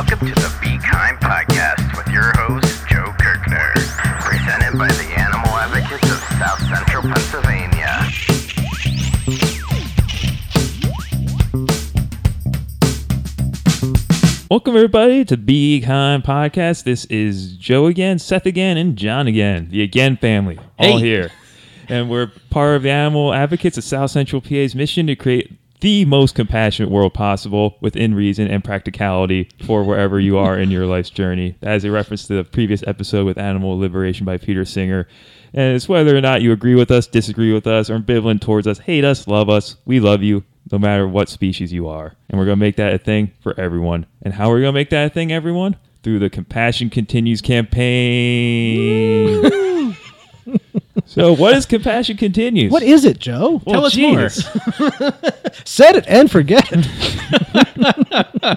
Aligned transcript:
Welcome 0.00 0.28
to 0.28 0.34
the 0.34 0.58
Be 0.62 0.78
Kind 0.78 1.18
podcast 1.20 1.94
with 1.94 2.08
your 2.08 2.32
host, 2.34 2.88
Joe 2.88 3.12
Kirkner, 3.20 3.70
presented 4.20 4.78
by 4.78 4.88
the 4.88 5.12
Animal 5.20 5.50
Advocates 5.50 6.10
of 6.10 6.18
South 6.38 6.60
Central 6.70 7.02
Pennsylvania. 7.02 8.08
Welcome 14.50 14.74
everybody 14.74 15.24
to 15.26 15.36
Be 15.36 15.80
Kind 15.80 16.24
Podcast. 16.24 16.84
This 16.84 17.04
is 17.04 17.52
Joe 17.56 17.86
again, 17.86 18.18
Seth 18.18 18.46
again, 18.46 18.76
and 18.76 18.96
John 18.96 19.26
again, 19.28 19.68
the 19.70 19.82
Again 19.82 20.16
family, 20.16 20.58
all 20.78 20.98
Hey. 20.98 21.04
here. 21.04 21.30
And 21.88 22.08
we're 22.10 22.32
part 22.50 22.76
of 22.76 22.82
the 22.82 22.90
Animal 22.90 23.32
Advocates 23.32 23.76
of 23.78 23.84
South 23.84 24.10
Central 24.10 24.40
PA's 24.40 24.74
mission 24.74 25.06
to 25.08 25.14
create 25.14 25.52
the 25.80 26.04
most 26.04 26.34
compassionate 26.34 26.90
world 26.90 27.14
possible 27.14 27.76
within 27.80 28.14
reason 28.14 28.46
and 28.48 28.62
practicality 28.62 29.48
for 29.64 29.82
wherever 29.82 30.20
you 30.20 30.36
are 30.38 30.58
in 30.58 30.70
your 30.70 30.86
life's 30.86 31.10
journey. 31.10 31.56
That 31.60 31.76
is 31.76 31.84
a 31.84 31.90
reference 31.90 32.26
to 32.26 32.34
the 32.34 32.44
previous 32.44 32.82
episode 32.86 33.26
with 33.26 33.38
Animal 33.38 33.78
Liberation 33.78 34.26
by 34.26 34.36
Peter 34.38 34.64
Singer. 34.64 35.08
And 35.52 35.74
it's 35.74 35.88
whether 35.88 36.16
or 36.16 36.20
not 36.20 36.42
you 36.42 36.52
agree 36.52 36.74
with 36.74 36.90
us, 36.90 37.06
disagree 37.06 37.52
with 37.52 37.66
us, 37.66 37.90
or 37.90 37.98
ambivalent 37.98 38.40
towards 38.40 38.66
us, 38.66 38.78
hate 38.80 39.04
us, 39.04 39.26
love 39.26 39.48
us, 39.48 39.76
we 39.84 39.98
love 40.00 40.22
you, 40.22 40.44
no 40.70 40.78
matter 40.78 41.08
what 41.08 41.28
species 41.28 41.72
you 41.72 41.88
are. 41.88 42.14
And 42.28 42.38
we're 42.38 42.44
going 42.46 42.58
to 42.58 42.64
make 42.64 42.76
that 42.76 42.94
a 42.94 42.98
thing 42.98 43.32
for 43.40 43.58
everyone. 43.58 44.06
And 44.22 44.34
how 44.34 44.50
are 44.50 44.54
we 44.54 44.60
going 44.60 44.72
to 44.72 44.78
make 44.78 44.90
that 44.90 45.06
a 45.06 45.10
thing, 45.10 45.32
everyone? 45.32 45.76
Through 46.02 46.20
the 46.20 46.30
Compassion 46.30 46.88
Continues 46.90 47.40
campaign. 47.42 47.80
So, 51.06 51.32
what 51.34 51.54
is 51.54 51.66
Compassion 51.66 52.16
Continues? 52.16 52.72
What 52.72 52.82
is 52.82 53.04
it, 53.04 53.18
Joe? 53.18 53.60
Well, 53.64 53.74
Tell 53.74 53.84
us 53.86 53.96
more. 53.96 54.28
Jesus. 54.28 54.44
Said 55.64 55.96
it 55.96 56.04
and 56.06 56.30
forget 56.30 56.68
it. 56.70 56.86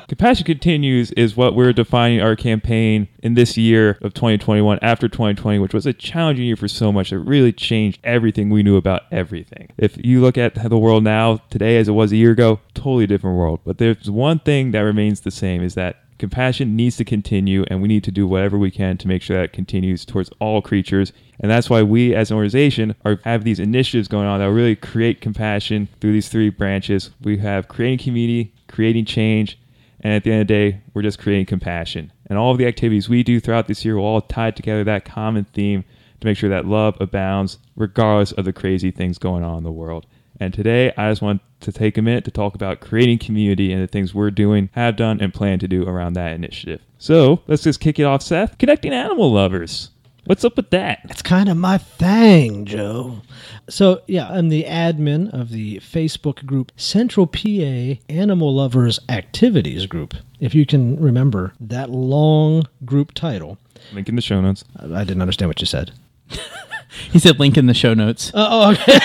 Compassion 0.08 0.46
Continues 0.46 1.12
is 1.12 1.36
what 1.36 1.56
we're 1.56 1.74
defining 1.74 2.22
our 2.22 2.36
campaign 2.36 3.08
in 3.22 3.34
this 3.34 3.58
year 3.58 3.98
of 4.02 4.14
2021 4.14 4.80
after 4.82 5.08
2020, 5.08 5.60
which 5.60 5.74
was 5.74 5.86
a 5.86 5.94
challenging 5.94 6.46
year 6.46 6.56
for 6.56 6.68
so 6.68 6.92
much. 6.92 7.12
It 7.12 7.20
really 7.20 7.54
changed 7.54 8.00
everything 8.04 8.50
we 8.50 8.64
knew 8.64 8.78
about 8.78 9.04
everything. 9.12 9.70
If 9.78 9.98
you 10.04 10.22
look 10.22 10.38
at 10.38 10.56
the 10.56 10.78
world 10.78 11.04
now, 11.04 11.38
today 11.50 11.78
as 11.78 11.88
it 11.88 11.94
was 11.94 12.12
a 12.12 12.18
year 12.18 12.32
ago, 12.32 12.60
totally 12.74 13.08
different 13.08 13.38
world. 13.38 13.62
But 13.66 13.78
there's 13.78 14.10
one 14.10 14.40
thing 14.40 14.72
that 14.72 14.82
remains 14.82 15.22
the 15.22 15.32
same 15.32 15.64
is 15.64 15.76
that 15.76 16.03
compassion 16.20 16.76
needs 16.76 16.98
to 16.98 17.06
continue 17.06 17.64
and 17.68 17.82
we 17.82 17.88
need 17.88 18.04
to 18.04 18.12
do 18.12 18.28
whatever 18.28 18.58
we 18.58 18.72
can 18.72 18.98
to 18.98 19.08
make 19.08 19.22
sure 19.22 19.40
that 19.40 19.54
continues 19.54 20.06
towards 20.06 20.30
all 20.40 20.62
creatures. 20.62 21.14
And 21.40 21.50
that's 21.52 21.70
why 21.70 21.84
we 21.84 22.14
as 22.16 22.32
an 22.32 22.36
organization 22.36 22.96
are 23.04 23.20
have 23.24 23.44
these 23.44 23.60
initiatives 23.60 24.08
going 24.08 24.28
on 24.28 24.40
that 24.40 24.52
really 24.52 24.76
create 24.76 25.22
compassion 25.22 25.88
through 26.00 26.14
these 26.14 26.30
three 26.30 26.50
branches. 26.50 27.12
We 27.22 27.38
have 27.38 27.68
creating 27.68 28.04
community 28.04 28.54
creating 28.68 29.06
change 29.06 29.60
and 30.02 30.14
at 30.14 30.24
the 30.24 30.32
end 30.32 30.42
of 30.42 30.48
the 30.48 30.54
day 30.54 30.82
we're 30.94 31.02
just 31.02 31.20
creating 31.20 31.46
compassion. 31.46 32.12
And 32.28 32.40
all 32.40 32.52
of 32.52 32.58
the 32.58 32.66
activities 32.66 33.10
we 33.10 33.24
do 33.24 33.40
throughout 33.40 33.68
this 33.68 33.86
year 33.86 33.98
will 33.98 34.06
all 34.06 34.22
tie 34.22 34.52
together 34.52 34.84
that 34.84 35.06
common 35.06 35.46
theme 35.46 35.84
to 36.20 36.28
make 36.28 36.38
sure 36.38 36.50
that 36.50 36.66
love 36.66 36.98
abounds 37.00 37.60
regardless 37.76 38.32
of 38.32 38.46
the 38.46 38.54
crazy 38.54 38.92
things 38.92 39.18
going 39.18 39.44
on 39.44 39.58
in 39.58 39.64
the 39.64 39.72
world 39.72 40.06
and 40.44 40.54
today, 40.54 40.92
I 40.98 41.10
just 41.10 41.22
want 41.22 41.42
to 41.62 41.72
take 41.72 41.98
a 41.98 42.02
minute 42.02 42.26
to 42.26 42.32
talk 42.32 42.54
about 42.54 42.82
creating 42.82 43.20
community 43.20 43.72
and 43.72 43.82
the 43.82 43.88
things 43.88 44.14
we're 44.14 44.30
doing, 44.32 44.70
have 44.74 44.98
done, 44.98 45.22
and 45.22 45.34
plan 45.34 45.60
to 45.60 45.68
do 45.68 45.88
around 45.88 46.14
that 46.14 46.34
initiative. 46.34 46.82
So 46.98 47.42
let's 47.48 47.64
just 47.64 47.80
kick 47.80 47.98
it 47.98 48.04
off, 48.04 48.22
Seth. 48.22 48.58
Connecting 48.58 48.94
animal 48.94 49.32
lovers. 49.32 49.90
What's 50.26 50.46
up 50.46 50.56
with 50.56 50.70
that? 50.70 51.00
It's 51.06 51.22
kind 51.22 51.50
of 51.50 51.58
my 51.58 51.78
thing, 51.78 52.66
Joe. 52.66 53.22
So, 53.70 54.02
yeah, 54.08 54.28
I'm 54.30 54.50
the 54.50 54.64
admin 54.64 55.34
of 55.34 55.50
the 55.50 55.78
Facebook 55.78 56.46
group 56.46 56.72
Central 56.78 57.28
PA 57.28 58.02
Animal 58.10 58.54
Lovers 58.54 59.00
Activities 59.10 59.86
Group. 59.86 60.14
If 60.40 60.54
you 60.54 60.66
can 60.66 60.98
remember 60.98 61.54
that 61.60 61.90
long 61.90 62.68
group 62.86 63.14
title, 63.14 63.58
Link 63.94 64.08
in 64.10 64.16
the 64.16 64.22
show 64.22 64.40
notes. 64.40 64.64
I 64.78 64.86
I 64.86 65.04
didn't 65.04 65.22
understand 65.22 65.50
what 65.50 65.60
you 65.60 65.68
said. 65.68 65.92
He 67.12 67.20
said 67.20 67.40
link 67.40 67.58
in 67.58 67.66
the 67.68 67.74
show 67.74 67.94
notes. 67.94 68.32
Uh, 68.34 68.48
oh, 68.50 68.72
okay. 68.72 69.00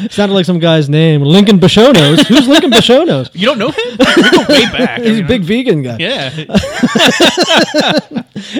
Sounded 0.10 0.34
like 0.34 0.44
some 0.44 0.58
guy's 0.58 0.88
name, 0.88 1.22
Lincoln 1.22 1.58
Bishonos. 1.58 2.26
Who's 2.26 2.48
Lincoln 2.48 2.70
Bishonos? 2.70 3.30
you 3.34 3.46
don't 3.46 3.58
know 3.58 3.70
him? 3.70 3.96
we 3.98 4.30
go 4.30 4.44
way 4.48 4.64
back. 4.66 5.00
He's 5.02 5.20
a 5.20 5.24
big 5.24 5.42
vegan 5.42 5.82
guy. 5.82 5.96
Yeah. 5.98 6.30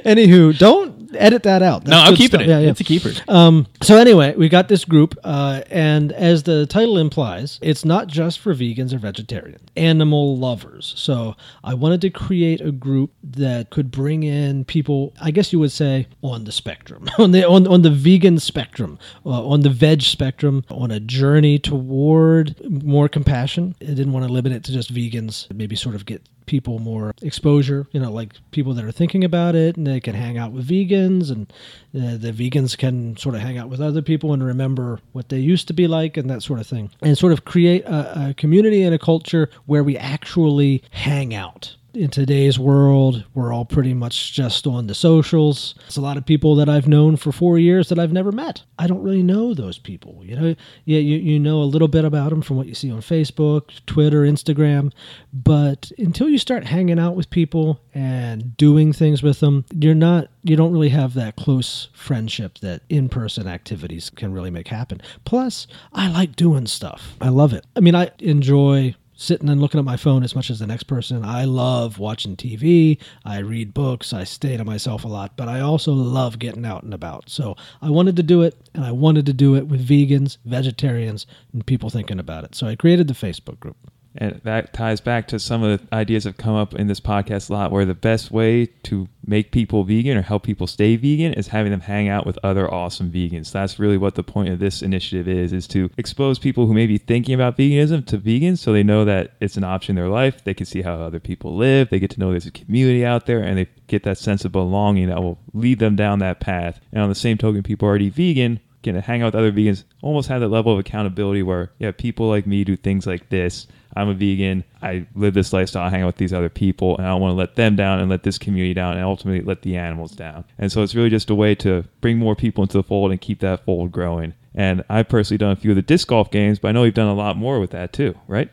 Anywho, 0.04 0.56
don't 0.58 0.99
edit 1.14 1.42
that 1.44 1.62
out. 1.62 1.86
No, 1.86 1.98
I'm 1.98 2.14
keeping 2.14 2.40
stuff. 2.40 2.42
it. 2.42 2.48
Yeah, 2.48 2.58
yeah. 2.60 2.70
It's 2.70 2.80
a 2.80 2.84
keeper. 2.84 3.12
Um, 3.28 3.66
so 3.82 3.96
anyway, 3.96 4.34
we 4.36 4.48
got 4.48 4.68
this 4.68 4.84
group, 4.84 5.16
uh, 5.24 5.62
and 5.70 6.12
as 6.12 6.42
the 6.42 6.66
title 6.66 6.98
implies, 6.98 7.58
it's 7.62 7.84
not 7.84 8.06
just 8.06 8.38
for 8.40 8.54
vegans 8.54 8.92
or 8.92 8.98
vegetarians, 8.98 9.60
animal 9.76 10.36
lovers. 10.36 10.92
So 10.96 11.36
I 11.64 11.74
wanted 11.74 12.00
to 12.02 12.10
create 12.10 12.60
a 12.60 12.72
group 12.72 13.12
that 13.22 13.70
could 13.70 13.90
bring 13.90 14.22
in 14.22 14.64
people, 14.64 15.12
I 15.20 15.30
guess 15.30 15.52
you 15.52 15.58
would 15.58 15.72
say, 15.72 16.06
on 16.22 16.44
the 16.44 16.52
spectrum, 16.52 17.08
on 17.18 17.32
the 17.32 17.46
on, 17.46 17.66
on 17.66 17.82
the 17.82 17.90
vegan 17.90 18.38
spectrum, 18.38 18.98
uh, 19.24 19.46
on 19.46 19.60
the 19.62 19.70
veg 19.70 20.02
spectrum, 20.02 20.64
on 20.70 20.90
a 20.90 21.00
journey 21.00 21.58
toward 21.58 22.54
more 22.82 23.08
compassion. 23.08 23.74
I 23.80 23.86
didn't 23.86 24.12
want 24.12 24.26
to 24.26 24.32
limit 24.32 24.52
it 24.52 24.64
to 24.64 24.72
just 24.72 24.92
vegans. 24.92 25.52
Maybe 25.54 25.76
sort 25.76 25.94
of 25.94 26.06
get 26.06 26.22
people 26.50 26.80
more 26.80 27.14
exposure 27.22 27.86
you 27.92 28.00
know 28.00 28.10
like 28.10 28.32
people 28.50 28.74
that 28.74 28.84
are 28.84 28.90
thinking 28.90 29.22
about 29.22 29.54
it 29.54 29.76
and 29.76 29.86
they 29.86 30.00
can 30.00 30.16
hang 30.16 30.36
out 30.36 30.50
with 30.50 30.66
vegans 30.66 31.30
and 31.30 31.52
uh, 31.94 32.16
the 32.16 32.32
vegans 32.32 32.76
can 32.76 33.16
sort 33.16 33.36
of 33.36 33.40
hang 33.40 33.56
out 33.56 33.68
with 33.68 33.80
other 33.80 34.02
people 34.02 34.32
and 34.32 34.44
remember 34.44 34.98
what 35.12 35.28
they 35.28 35.38
used 35.38 35.68
to 35.68 35.72
be 35.72 35.86
like 35.86 36.16
and 36.16 36.28
that 36.28 36.42
sort 36.42 36.60
of 36.60 36.66
thing. 36.66 36.90
And 37.02 37.16
sort 37.16 37.32
of 37.32 37.44
create 37.44 37.84
a, 37.84 38.30
a 38.30 38.34
community 38.34 38.82
and 38.82 38.94
a 38.94 38.98
culture 38.98 39.48
where 39.66 39.84
we 39.84 39.96
actually 39.96 40.82
hang 40.90 41.34
out 41.34 41.76
in 41.94 42.10
today's 42.10 42.58
world, 42.58 43.24
we're 43.34 43.52
all 43.52 43.64
pretty 43.64 43.94
much 43.94 44.32
just 44.32 44.66
on 44.66 44.86
the 44.86 44.94
socials. 44.94 45.74
It's 45.86 45.96
a 45.96 46.00
lot 46.00 46.16
of 46.16 46.26
people 46.26 46.54
that 46.56 46.68
I've 46.68 46.88
known 46.88 47.16
for 47.16 47.32
four 47.32 47.58
years 47.58 47.88
that 47.88 47.98
I've 47.98 48.12
never 48.12 48.32
met. 48.32 48.62
I 48.78 48.86
don't 48.86 49.02
really 49.02 49.22
know 49.22 49.54
those 49.54 49.78
people. 49.78 50.22
You 50.24 50.36
know, 50.36 50.54
yeah, 50.84 50.98
you, 50.98 51.16
you 51.16 51.38
know 51.38 51.62
a 51.62 51.64
little 51.64 51.88
bit 51.88 52.04
about 52.04 52.30
them 52.30 52.42
from 52.42 52.56
what 52.56 52.66
you 52.66 52.74
see 52.74 52.90
on 52.90 53.00
Facebook, 53.00 53.84
Twitter, 53.86 54.22
Instagram, 54.22 54.92
but 55.32 55.90
until 55.98 56.28
you 56.28 56.38
start 56.38 56.64
hanging 56.64 56.98
out 56.98 57.16
with 57.16 57.30
people 57.30 57.80
and 57.94 58.56
doing 58.56 58.92
things 58.92 59.22
with 59.22 59.40
them, 59.40 59.64
you're 59.74 59.94
not, 59.94 60.28
you 60.42 60.56
don't 60.56 60.72
really 60.72 60.90
have 60.90 61.14
that 61.14 61.36
close 61.36 61.88
friendship 61.92 62.58
that 62.58 62.82
in-person 62.88 63.46
activities 63.46 64.10
can 64.10 64.32
really 64.32 64.50
make 64.50 64.68
happen. 64.68 65.00
Plus, 65.24 65.66
I 65.92 66.08
like 66.10 66.36
doing 66.36 66.66
stuff. 66.66 67.16
I 67.20 67.28
love 67.28 67.52
it. 67.52 67.66
I 67.76 67.80
mean, 67.80 67.94
I 67.94 68.10
enjoy 68.20 68.94
sitting 69.20 69.50
and 69.50 69.60
looking 69.60 69.78
at 69.78 69.84
my 69.84 69.98
phone 69.98 70.22
as 70.22 70.34
much 70.34 70.48
as 70.48 70.58
the 70.58 70.66
next 70.66 70.84
person. 70.84 71.24
I 71.26 71.44
love 71.44 71.98
watching 71.98 72.36
TV. 72.36 72.98
I 73.22 73.38
read 73.40 73.74
books. 73.74 74.14
I 74.14 74.24
stay 74.24 74.56
to 74.56 74.64
myself 74.64 75.04
a 75.04 75.08
lot, 75.08 75.36
but 75.36 75.46
I 75.46 75.60
also 75.60 75.92
love 75.92 76.38
getting 76.38 76.64
out 76.64 76.84
and 76.84 76.94
about. 76.94 77.28
So 77.28 77.54
I 77.82 77.90
wanted 77.90 78.16
to 78.16 78.22
do 78.22 78.40
it, 78.40 78.56
and 78.74 78.82
I 78.82 78.92
wanted 78.92 79.26
to 79.26 79.34
do 79.34 79.56
it 79.56 79.68
with 79.68 79.86
vegans, 79.86 80.38
vegetarians, 80.46 81.26
and 81.52 81.66
people 81.66 81.90
thinking 81.90 82.18
about 82.18 82.44
it. 82.44 82.54
So 82.54 82.66
I 82.66 82.76
created 82.76 83.08
the 83.08 83.14
Facebook 83.14 83.60
group. 83.60 83.76
And 84.16 84.40
that 84.42 84.72
ties 84.72 85.00
back 85.00 85.28
to 85.28 85.38
some 85.38 85.62
of 85.62 85.80
the 85.80 85.94
ideas 85.94 86.24
that 86.24 86.30
have 86.30 86.36
come 86.36 86.56
up 86.56 86.74
in 86.74 86.88
this 86.88 87.00
podcast 87.00 87.48
a 87.48 87.52
lot, 87.52 87.70
where 87.70 87.84
the 87.84 87.94
best 87.94 88.30
way 88.30 88.66
to 88.84 89.08
make 89.24 89.52
people 89.52 89.84
vegan 89.84 90.16
or 90.16 90.22
help 90.22 90.42
people 90.42 90.66
stay 90.66 90.96
vegan 90.96 91.32
is 91.34 91.48
having 91.48 91.70
them 91.70 91.82
hang 91.82 92.08
out 92.08 92.26
with 92.26 92.38
other 92.42 92.72
awesome 92.72 93.12
vegans. 93.12 93.52
That's 93.52 93.78
really 93.78 93.96
what 93.96 94.16
the 94.16 94.24
point 94.24 94.48
of 94.48 94.58
this 94.58 94.82
initiative 94.82 95.28
is, 95.28 95.52
is 95.52 95.68
to 95.68 95.90
expose 95.96 96.40
people 96.40 96.66
who 96.66 96.74
may 96.74 96.86
be 96.86 96.98
thinking 96.98 97.34
about 97.34 97.56
veganism 97.56 98.04
to 98.06 98.18
vegans 98.18 98.58
so 98.58 98.72
they 98.72 98.82
know 98.82 99.04
that 99.04 99.34
it's 99.40 99.56
an 99.56 99.64
option 99.64 99.96
in 99.96 100.02
their 100.02 100.10
life. 100.10 100.42
They 100.42 100.54
can 100.54 100.66
see 100.66 100.82
how 100.82 100.94
other 100.94 101.20
people 101.20 101.56
live. 101.56 101.90
They 101.90 102.00
get 102.00 102.10
to 102.10 102.20
know 102.20 102.30
there's 102.30 102.46
a 102.46 102.50
community 102.50 103.04
out 103.04 103.26
there 103.26 103.40
and 103.40 103.58
they 103.58 103.68
get 103.86 104.02
that 104.04 104.18
sense 104.18 104.44
of 104.44 104.50
belonging 104.52 105.08
that 105.08 105.22
will 105.22 105.38
lead 105.52 105.78
them 105.78 105.94
down 105.94 106.18
that 106.18 106.40
path. 106.40 106.80
And 106.92 107.00
on 107.00 107.08
the 107.08 107.14
same 107.14 107.38
token, 107.38 107.62
people 107.62 107.86
already 107.86 108.08
vegan 108.08 108.60
can 108.82 108.96
hang 108.96 109.22
out 109.22 109.26
with 109.26 109.34
other 109.34 109.52
vegans, 109.52 109.84
almost 110.02 110.28
have 110.28 110.40
that 110.40 110.48
level 110.48 110.72
of 110.72 110.78
accountability 110.78 111.42
where, 111.42 111.70
yeah, 111.78 111.90
people 111.90 112.28
like 112.28 112.46
me 112.46 112.64
do 112.64 112.76
things 112.76 113.06
like 113.06 113.28
this. 113.28 113.66
I'm 113.96 114.08
a 114.08 114.14
vegan. 114.14 114.64
I 114.82 115.06
live 115.14 115.34
this 115.34 115.52
lifestyle. 115.52 115.82
I 115.82 115.90
hang 115.90 116.02
out 116.02 116.06
with 116.06 116.16
these 116.16 116.32
other 116.32 116.48
people, 116.48 116.96
and 116.96 117.06
I 117.06 117.10
don't 117.10 117.20
want 117.20 117.32
to 117.32 117.36
let 117.36 117.56
them 117.56 117.76
down 117.76 117.98
and 117.98 118.08
let 118.08 118.22
this 118.22 118.38
community 118.38 118.72
down, 118.72 118.96
and 118.96 119.04
ultimately 119.04 119.44
let 119.44 119.62
the 119.62 119.76
animals 119.76 120.12
down. 120.12 120.44
And 120.58 120.70
so 120.70 120.82
it's 120.82 120.94
really 120.94 121.10
just 121.10 121.30
a 121.30 121.34
way 121.34 121.54
to 121.56 121.84
bring 122.00 122.18
more 122.18 122.36
people 122.36 122.62
into 122.62 122.78
the 122.78 122.84
fold 122.84 123.10
and 123.10 123.20
keep 123.20 123.40
that 123.40 123.64
fold 123.64 123.90
growing. 123.90 124.34
And 124.54 124.84
I've 124.88 125.08
personally 125.08 125.38
done 125.38 125.52
a 125.52 125.56
few 125.56 125.70
of 125.70 125.76
the 125.76 125.82
disc 125.82 126.08
golf 126.08 126.30
games, 126.30 126.58
but 126.58 126.68
I 126.68 126.72
know 126.72 126.84
you've 126.84 126.94
done 126.94 127.08
a 127.08 127.14
lot 127.14 127.36
more 127.36 127.60
with 127.60 127.70
that 127.70 127.92
too, 127.92 128.14
right? 128.28 128.48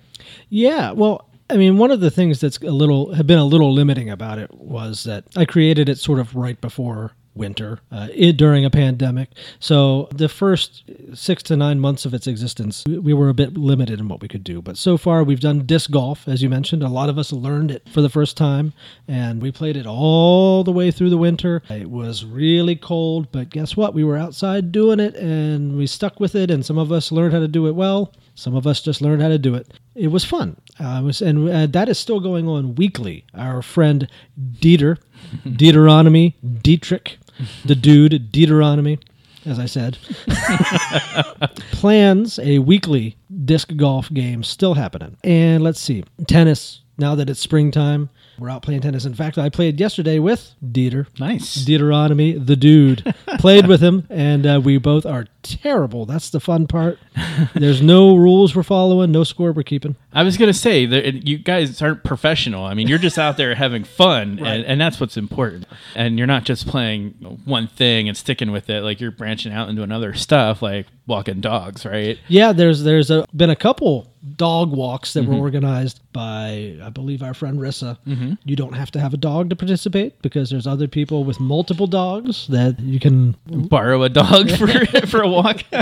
Yeah, 0.50 0.92
well, 0.92 1.30
I 1.50 1.58
mean, 1.58 1.78
one 1.78 1.92
of 1.92 2.02
the 2.02 2.12
things 2.12 2.42
that's 2.42 2.58
a 2.58 2.72
little 2.72 3.14
have 3.14 3.26
been 3.28 3.40
a 3.40 3.46
little 3.46 3.74
limiting 3.74 4.10
about 4.10 4.38
it 4.38 4.54
was 4.54 5.04
that 5.06 5.24
I 5.36 5.46
created 5.46 5.88
it 5.88 5.98
sort 5.98 6.20
of 6.20 6.36
right 6.36 6.60
before 6.60 7.14
winter 7.38 7.80
uh, 7.92 8.08
during 8.36 8.66
a 8.66 8.70
pandemic. 8.70 9.30
So 9.60 10.10
the 10.14 10.30
first 10.30 10.84
six 11.14 11.44
to 11.44 11.56
nine 11.56 11.80
months 11.80 12.06
of 12.06 12.14
its 12.14 12.28
existence, 12.28 12.84
we- 12.88 12.98
we 13.00 13.14
were 13.14 13.30
a 13.30 13.34
bit 13.34 13.58
limited 13.58 14.00
in 14.00 14.08
what 14.08 14.22
we 14.22 14.28
could 14.28 14.44
do. 14.44 14.62
But 14.62 14.78
so 14.78 14.98
far, 14.98 15.24
we've 15.24 15.40
done 15.40 15.66
disc 15.66 15.92
golf, 15.92 16.28
as 16.28 16.42
you 16.42 16.50
mentioned. 16.50 16.84
A 16.84 16.90
lot 16.90 17.10
of 17.10 17.18
us 17.18 17.32
learned 17.32 17.72
it 17.72 17.88
for 17.90 18.02
the 18.02 18.10
first 18.10 18.36
time, 18.38 18.74
and 19.08 19.42
we 19.42 19.52
played 19.52 19.78
it 19.78 19.86
all 19.88 20.64
the 20.64 20.72
way 20.72 20.92
through 20.92 21.10
the 21.10 21.18
winter. 21.18 21.62
It 21.70 21.90
was 21.90 22.26
really 22.26 22.76
cold, 22.76 23.32
but 23.32 23.50
guess 23.50 23.78
what? 23.78 23.94
We 23.94 24.04
were 24.04 24.18
outside 24.18 24.72
doing 24.72 25.00
it, 25.00 25.16
and 25.16 25.78
we 25.78 25.88
stuck 25.88 26.20
with 26.20 26.36
it. 26.36 26.52
And 26.52 26.66
some 26.66 26.78
of 26.78 26.92
us 26.92 27.12
learned 27.12 27.34
how 27.34 27.40
to 27.40 27.48
do 27.48 27.68
it 27.68 27.76
well. 27.76 28.14
Some 28.36 28.56
of 28.56 28.68
us 28.68 28.82
just 28.82 29.02
learned 29.02 29.22
how 29.22 29.30
to 29.30 29.40
do 29.40 29.56
it. 29.56 29.74
It 29.96 30.10
was 30.10 30.24
fun. 30.24 30.58
Uh, 30.80 31.00
it 31.02 31.04
was, 31.04 31.22
and 31.24 31.50
uh, 31.50 31.66
that 31.68 31.90
is 31.90 31.98
still 31.98 32.20
going 32.20 32.48
on 32.48 32.76
weekly. 32.76 33.26
Our 33.34 33.64
friend 33.64 34.08
Dieter, 34.60 34.98
Deuteronomy, 35.56 36.36
Dietrich, 36.62 37.18
the 37.66 37.76
dude, 37.76 38.32
Deuteronomy, 38.32 39.00
as 39.46 39.60
I 39.60 39.66
said, 39.66 39.98
plans 41.72 42.40
a 42.40 42.60
weekly 42.60 43.18
disc 43.46 43.76
golf 43.76 44.12
game 44.14 44.44
still 44.44 44.74
happening. 44.74 45.18
And 45.24 45.64
let's 45.64 45.80
see, 45.80 46.04
tennis. 46.28 46.82
Now 46.98 47.14
that 47.16 47.30
it's 47.30 47.40
springtime, 47.40 48.10
we're 48.40 48.50
out 48.50 48.62
playing 48.62 48.82
tennis. 48.82 49.06
In 49.06 49.14
fact, 49.14 49.38
I 49.38 49.50
played 49.50 49.80
yesterday 49.80 50.20
with 50.20 50.54
Dieter. 50.64 51.08
Nice. 51.20 51.56
Deuteronomy, 51.56 52.34
the 52.34 52.56
dude, 52.56 53.16
played 53.40 53.68
with 53.68 53.82
him, 53.82 54.06
and 54.10 54.46
uh, 54.46 54.62
we 54.64 54.78
both 54.78 55.06
are 55.06 55.26
terrible. 55.42 56.06
That's 56.06 56.30
the 56.30 56.40
fun 56.40 56.68
part. 56.68 57.00
There's 57.54 57.82
no 57.82 58.16
rules 58.16 58.56
we're 58.56 58.64
following, 58.64 59.12
no 59.12 59.24
score 59.24 59.52
we're 59.52 59.64
keeping. 59.64 59.96
I 60.14 60.24
was 60.24 60.38
gonna 60.38 60.54
say 60.54 60.86
that 60.86 61.28
you 61.28 61.38
guys 61.38 61.82
aren't 61.82 62.04
professional. 62.04 62.66
I 62.66 62.74
mean, 62.74 62.88
you're 62.88 62.98
just 62.98 63.18
out 63.18 63.38
there 63.38 63.56
having 63.56 63.84
fun, 63.84 64.40
and, 64.44 64.66
and 64.66 64.80
that's 64.82 65.00
what's 65.00 65.18
important. 65.18 65.66
And 65.96 66.18
you're 66.18 66.28
not 66.28 66.44
just 66.44 66.68
playing 66.68 67.42
one 67.46 67.68
thing 67.68 68.08
and 68.08 68.18
sticking 68.18 68.52
with 68.52 68.70
it. 68.70 68.82
Like 68.82 69.00
you're 69.00 69.12
branching 69.12 69.54
out 69.54 69.70
into 69.70 69.84
another 69.84 70.14
stuff, 70.14 70.62
like 70.62 70.88
walking 71.06 71.42
dogs, 71.42 71.86
right? 71.86 72.18
Yeah, 72.28 72.52
there's 72.52 72.84
there's 72.84 73.10
a, 73.10 73.26
been 73.36 73.50
a 73.50 73.56
couple 73.56 74.14
dog 74.36 74.72
walks 74.72 75.14
that 75.14 75.26
were 75.26 75.36
organized 75.36 76.02
by 76.12 76.78
I 76.84 76.90
believe 76.90 77.24
our 77.24 77.34
friend 77.34 77.60
Rissa. 77.60 77.98
You 78.44 78.56
don't 78.56 78.74
have 78.74 78.92
to 78.92 79.00
have 79.00 79.14
a 79.14 79.18
dog 79.18 79.50
to 79.50 79.56
participate 79.56 80.22
because 80.22 80.50
there's 80.50 80.68
other 80.68 80.88
people 80.88 81.24
with 81.24 81.40
multiple 81.40 81.88
dogs 81.88 82.48
that 82.48 82.80
you 82.80 83.00
can. 83.00 83.36
Borrow 83.48 84.04
a 84.04 84.10
dog 84.10 84.50
for 84.58 84.68
for 85.08 85.22
a 85.22 85.28
walk. 85.30 85.64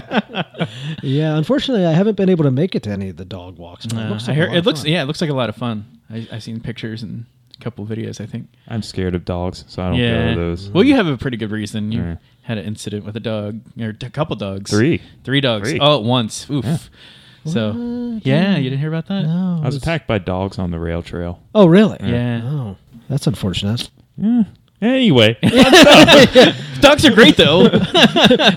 Yeah, 1.03 1.38
unfortunately, 1.38 1.86
I 1.86 1.92
haven't 1.92 2.15
been 2.15 2.30
able 2.30 2.44
to 2.45 2.51
make 2.51 2.75
it 2.75 2.83
to 2.83 2.89
any 2.89 3.09
of 3.09 3.18
the 3.18 3.25
dog 3.25 3.57
walks. 3.57 3.86
But 3.86 3.97
it 3.97 4.06
uh, 4.06 4.09
looks 4.09 4.24
I 4.27 4.31
like 4.31 4.38
a 4.42 4.45
hear 4.47 4.57
it 4.57 4.65
looks 4.65 4.83
yeah, 4.86 5.01
it 5.03 5.06
looks 5.06 5.21
like 5.21 5.30
a 5.30 5.33
lot 5.33 5.50
of 5.50 5.56
fun. 5.56 5.86
I, 6.09 6.27
I've 6.31 6.44
seen 6.44 6.59
pictures 6.59 7.03
and 7.03 7.25
a 7.59 7.63
couple 7.63 7.86
videos. 7.86 8.19
I 8.21 8.25
think. 8.25 8.48
I'm 8.68 8.81
scared 8.81 9.15
of 9.15 9.25
dogs, 9.25 9.65
so 9.68 9.83
I 9.83 9.89
don't 9.89 9.98
go 10.00 10.30
to 10.33 10.39
those. 10.39 10.69
Well, 10.69 10.83
you 10.83 10.95
have 10.95 11.07
a 11.07 11.18
pretty 11.18 11.38
good 11.38 11.51
reason. 11.51 11.91
You 11.91 12.01
Yeah. 12.01 12.15
had 12.44 12.57
an 12.57 12.65
incident 12.65 13.06
with 13.06 13.15
a 13.15 13.19
dog 13.19 13.62
or 13.80 13.89
a 13.89 14.09
couple 14.09 14.36
dogs. 14.36 14.71
Three. 14.71 15.01
Three 15.24 15.41
dogs. 15.41 15.69
Three. 15.69 15.80
All 15.80 15.98
at 16.00 16.03
once. 16.03 16.50
Oof. 16.50 16.89
So 17.45 18.19
yeah, 18.24 18.57
you 18.57 18.69
didn't 18.69 18.80
hear 18.80 18.89
about 18.89 19.07
that? 19.07 19.24
No, 19.24 19.62
I 19.63 19.65
was 19.65 19.75
attacked 19.75 20.07
by 20.07 20.18
dogs 20.18 20.57
on 20.59 20.71
the 20.71 20.80
rail 20.80 21.03
trail. 21.03 21.42
Oh, 21.53 21.65
really? 21.68 21.97
Yeah. 22.01 22.42
Oh, 22.44 22.77
that's 23.09 23.27
unfortunate. 23.27 23.89
Yeah. 24.18 24.44
Anyway, 24.81 25.38
Dogs 26.81 27.06
are 27.06 27.13
great 27.13 27.38
though. 27.38 27.69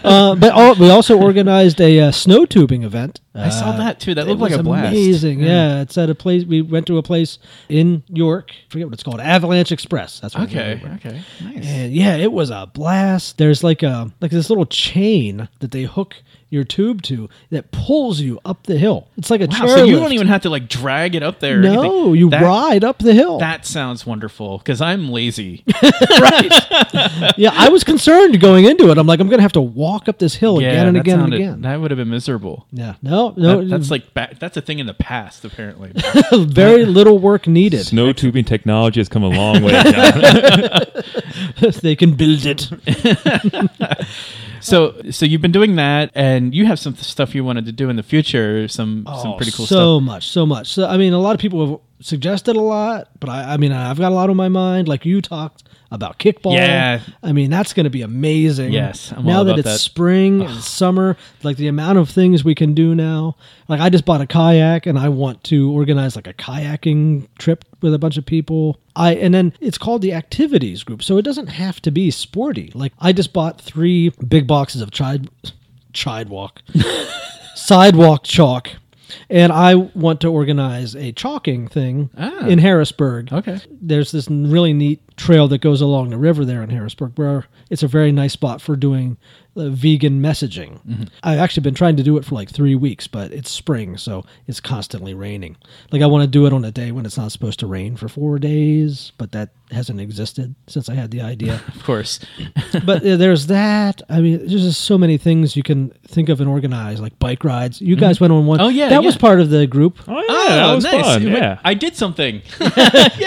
Uh, 0.09 0.35
but 0.35 0.53
all, 0.53 0.75
we 0.75 0.89
also 0.91 1.19
organized 1.21 1.81
a 1.81 2.01
uh, 2.01 2.11
snow 2.11 2.47
tubing 2.47 2.83
event. 2.83 3.21
I 3.35 3.51
saw 3.51 3.73
that 3.77 4.01
too. 4.01 4.15
That 4.15 4.27
looked 4.27 4.41
like 4.41 4.51
was 4.53 4.61
a 4.61 4.63
blast. 4.63 4.89
amazing. 4.89 5.41
Yeah. 5.41 5.83
it's 5.83 5.99
at 5.99 6.09
a 6.09 6.15
place. 6.15 6.45
We 6.45 6.63
went 6.63 6.87
to 6.87 6.99
a 6.99 7.03
place 7.03 7.39
in 7.69 8.03
York. 8.09 8.53
I 8.53 8.73
forget 8.73 8.87
what 8.87 8.95
it's 8.95 9.03
called. 9.03 9.21
Avalanche 9.21 9.71
Express. 9.71 10.21
That's 10.21 10.35
what 10.35 10.49
Okay. 10.49 10.81
It. 10.83 11.07
Okay. 11.07 11.23
Nice. 11.43 11.67
And 11.67 11.93
yeah, 11.93 12.17
it 12.17 12.33
was 12.33 12.51
a 12.51 12.71
blast. 12.73 13.39
There's 13.39 13.63
like 13.63 13.83
a 13.83 14.11
like 14.21 14.31
this 14.31 14.49
little 14.49 14.67
chain 14.67 15.49
that 15.61 15.71
they 15.71 15.83
hook 15.85 16.17
your 16.51 16.65
tube 16.65 17.03
to 17.03 17.29
that 17.51 17.71
pulls 17.73 18.21
you 18.21 18.41
up 18.45 18.63
the 18.65 18.79
hill. 18.79 19.09
It's 19.17 19.31
like 19.31 19.41
a 19.43 19.47
Wow, 19.47 19.59
chair. 19.67 19.69
so 19.79 19.85
you 19.85 19.99
don't 19.99 20.13
even 20.13 20.29
have 20.29 20.43
to 20.43 20.51
like 20.51 20.69
drag 20.69 21.15
it 21.15 21.23
up 21.23 21.41
there. 21.41 21.59
No, 21.61 22.13
you 22.15 22.31
That- 22.31 22.43
ride 22.43 22.85
up 22.85 22.99
the 22.99 23.13
hill. 23.15 23.39
That 23.39 23.67
sounds 23.67 24.07
wonderful 24.07 24.59
because 24.59 24.81
I'm 24.81 25.11
lazy. 25.11 25.65
Right. 26.21 26.53
yeah, 27.39 27.51
I 27.55 27.69
was 27.69 27.85
concerned 27.85 28.41
going 28.41 28.65
into 28.65 28.91
it. 28.91 28.99
I'm 28.99 29.07
like, 29.07 29.21
I'm 29.21 29.29
gonna 29.29 29.43
have 29.43 29.53
to 29.53 29.61
walk 29.61 30.09
up 30.09 30.19
this 30.19 30.35
hill 30.35 30.61
yeah, 30.61 30.69
again 30.71 30.87
and 30.89 30.97
again 30.97 31.19
sounded- 31.21 31.41
and 31.41 31.45
again. 31.51 31.61
That 31.63 31.81
would 31.81 31.91
have 31.91 31.99
been 31.99 32.11
miserable. 32.11 32.67
yeah, 32.73 32.95
no, 33.03 33.35
no, 33.37 33.61
That- 33.61 33.69
that's 33.69 33.91
like 33.91 34.13
ba- 34.15 34.35
that's 34.39 34.57
a 34.57 34.61
thing 34.61 34.79
in 34.79 34.87
the 34.87 34.95
past 34.95 35.45
apparently. 35.45 35.93
very 36.33 36.85
little 36.85 37.19
work 37.19 37.47
needed. 37.47 37.85
snow 37.87 38.13
tubing 38.13 38.45
technology 38.45 39.01
has 39.01 39.09
come 39.09 39.23
a 39.23 39.29
long 39.29 39.63
way. 39.63 39.73
They 41.83 41.95
can 41.97 42.15
build 42.15 42.47
it. 42.47 42.69
So 44.69 45.11
so 45.11 45.27
you've 45.27 45.41
been 45.41 45.53
doing 45.53 45.77
that, 45.77 46.11
and 46.15 46.55
you 46.55 46.67
have 46.67 46.79
some 46.79 46.95
stuff 46.97 47.35
you 47.35 47.45
wanted 47.45 47.67
to 47.67 47.73
do 47.73 47.89
in 47.89 47.97
the 47.97 48.03
future. 48.03 48.69
Some 48.69 49.05
some 49.07 49.33
Oh, 49.33 49.37
pretty 49.37 49.53
cool 49.53 49.65
oh, 49.65 49.67
so 49.67 49.75
stuff. 49.75 49.79
So 49.79 50.01
much, 50.01 50.29
so 50.29 50.47
much. 50.47 50.67
So 50.69 50.87
I 50.87 50.97
mean, 50.97 51.13
a 51.13 51.19
lot 51.19 51.35
of 51.35 51.41
people 51.41 51.67
have 51.69 51.81
suggested 52.01 52.57
a 52.57 52.61
lot, 52.61 53.09
but 53.21 53.29
I, 53.31 53.55
I 53.55 53.57
mean, 53.57 53.73
I've 53.73 53.99
got 53.99 54.13
a 54.13 54.15
lot 54.15 54.31
on 54.31 54.37
my 54.37 54.49
mind. 54.49 54.89
Like 54.89 55.05
you 55.05 55.21
talked 55.21 55.68
about 55.91 56.19
kickball. 56.19 56.55
Yeah. 56.55 57.01
I 57.23 57.33
mean, 57.33 57.51
that's 57.51 57.73
going 57.73 57.85
to 57.85 57.91
be 57.91 58.03
amazing. 58.03 58.73
Yes, 58.73 59.13
I'm 59.17 59.25
now 59.25 59.43
that 59.45 59.59
it's 59.59 59.67
that. 59.69 59.79
spring 59.79 60.43
and 60.43 60.61
summer, 60.63 61.17
like 61.43 61.57
the 61.57 61.67
amount 61.69 61.99
of 61.99 62.11
things 62.11 62.45
we 62.45 62.55
can 62.55 62.75
do 62.75 62.95
now. 62.95 63.37
Like 63.69 63.81
I 63.81 63.89
just 63.89 64.05
bought 64.05 64.21
a 64.21 64.27
kayak, 64.27 64.87
and 64.87 64.99
I 64.99 65.09
want 65.09 65.43
to 65.45 65.71
organize 65.73 66.15
like 66.17 66.27
a 66.27 66.35
kayaking 66.35 67.29
trip 67.39 67.65
with 67.81 67.95
a 67.95 67.99
bunch 67.99 68.17
of 68.19 68.27
people. 68.27 68.79
I 68.97 69.15
and 69.15 69.33
then 69.33 69.53
it's 69.61 69.79
called 69.79 70.03
the 70.03 70.13
activities 70.13 70.83
group, 70.85 71.03
so 71.03 71.17
it 71.17 71.23
doesn't 71.23 71.47
have 71.49 71.81
to 71.83 71.91
be 71.91 72.11
sporty. 72.11 72.71
Like 72.75 72.93
I 72.99 73.13
just 73.13 73.33
bought 73.33 73.61
three 73.61 74.11
big 74.29 74.47
boxes 74.47 74.83
of 74.83 74.91
chide, 74.91 75.29
chidewalk, 75.95 76.59
sidewalk 77.55 78.25
chalk. 78.25 78.71
And 79.31 79.53
I 79.53 79.75
want 79.75 80.21
to 80.21 80.29
organize 80.29 80.95
a 80.95 81.13
chalking 81.13 81.67
thing 81.69 82.11
Ah. 82.19 82.47
in 82.47 82.59
Harrisburg. 82.59 83.33
Okay. 83.33 83.59
There's 83.81 84.13
this 84.13 84.29
really 84.29 84.75
neat 84.75 85.01
trail 85.19 85.49
that 85.49 85.61
goes 85.61 85.81
along 85.81 86.11
the 86.11 86.19
river 86.19 86.45
there 86.45 86.63
in 86.63 86.71
Harrisburg 86.71 87.13
where 87.19 87.47
it's 87.71 87.83
a 87.83 87.89
very 87.89 88.13
nice 88.13 88.33
spot 88.33 88.63
for 88.63 88.77
doing 88.77 89.19
uh, 89.57 89.69
vegan 89.69 90.23
messaging. 90.23 90.81
Mm-hmm. 90.87 91.05
I've 91.23 91.39
actually 91.39 91.65
been 91.65 91.75
trying 91.75 91.97
to 91.97 92.03
do 92.03 92.17
it 92.17 92.25
for 92.25 92.35
like 92.35 92.51
three 92.51 92.75
weeks, 92.75 93.07
but 93.07 93.33
it's 93.33 93.51
spring, 93.51 93.97
so 93.97 94.25
it's 94.47 94.61
constantly 94.61 95.15
raining. 95.15 95.57
Like 95.91 96.01
I 96.01 96.07
want 96.07 96.23
to 96.23 96.29
do 96.29 96.47
it 96.47 96.53
on 96.53 96.65
a 96.65 96.71
day 96.71 96.93
when 96.93 97.05
it's 97.05 97.17
not 97.17 97.33
supposed 97.33 97.59
to 97.61 97.67
rain 97.67 97.97
for 97.97 98.09
four 98.09 98.39
days, 98.39 99.13
but 99.19 99.33
that 99.33 99.51
hasn't 99.71 100.01
existed 100.01 100.55
since 100.67 100.89
I 100.89 100.95
had 100.95 101.11
the 101.11 101.21
idea. 101.21 101.61
Of 101.79 101.85
course. 101.85 102.21
but 102.85 103.07
uh, 103.07 103.17
there's 103.17 103.47
that. 103.47 104.03
I 104.09 104.21
mean, 104.21 104.39
there's 104.39 104.63
just 104.63 104.83
so 104.83 104.99
many 104.99 105.17
things 105.17 105.57
you 105.57 105.63
can 105.63 105.91
think 106.07 106.29
of 106.29 106.41
and 106.41 106.49
organize, 106.49 107.01
like 107.01 107.19
bike 107.19 107.45
rides. 107.45 107.81
You 107.81 107.97
guys 107.97 108.21
went 108.21 108.33
on 108.33 108.47
one. 108.47 108.61
Oh, 108.61 108.69
yeah, 108.69 108.89
that 108.89 109.03
was 109.03 109.17
part 109.17 109.41
of 109.41 109.51
the 109.51 109.67
group. 109.67 109.99
oh 110.09 110.23
yeah, 110.29 110.57
that 110.57 110.75
was 110.75 110.87
fun. 110.87 111.23
Yeah. 111.23 111.61
I 111.65 111.75
did 111.75 111.97
something. 111.97 112.43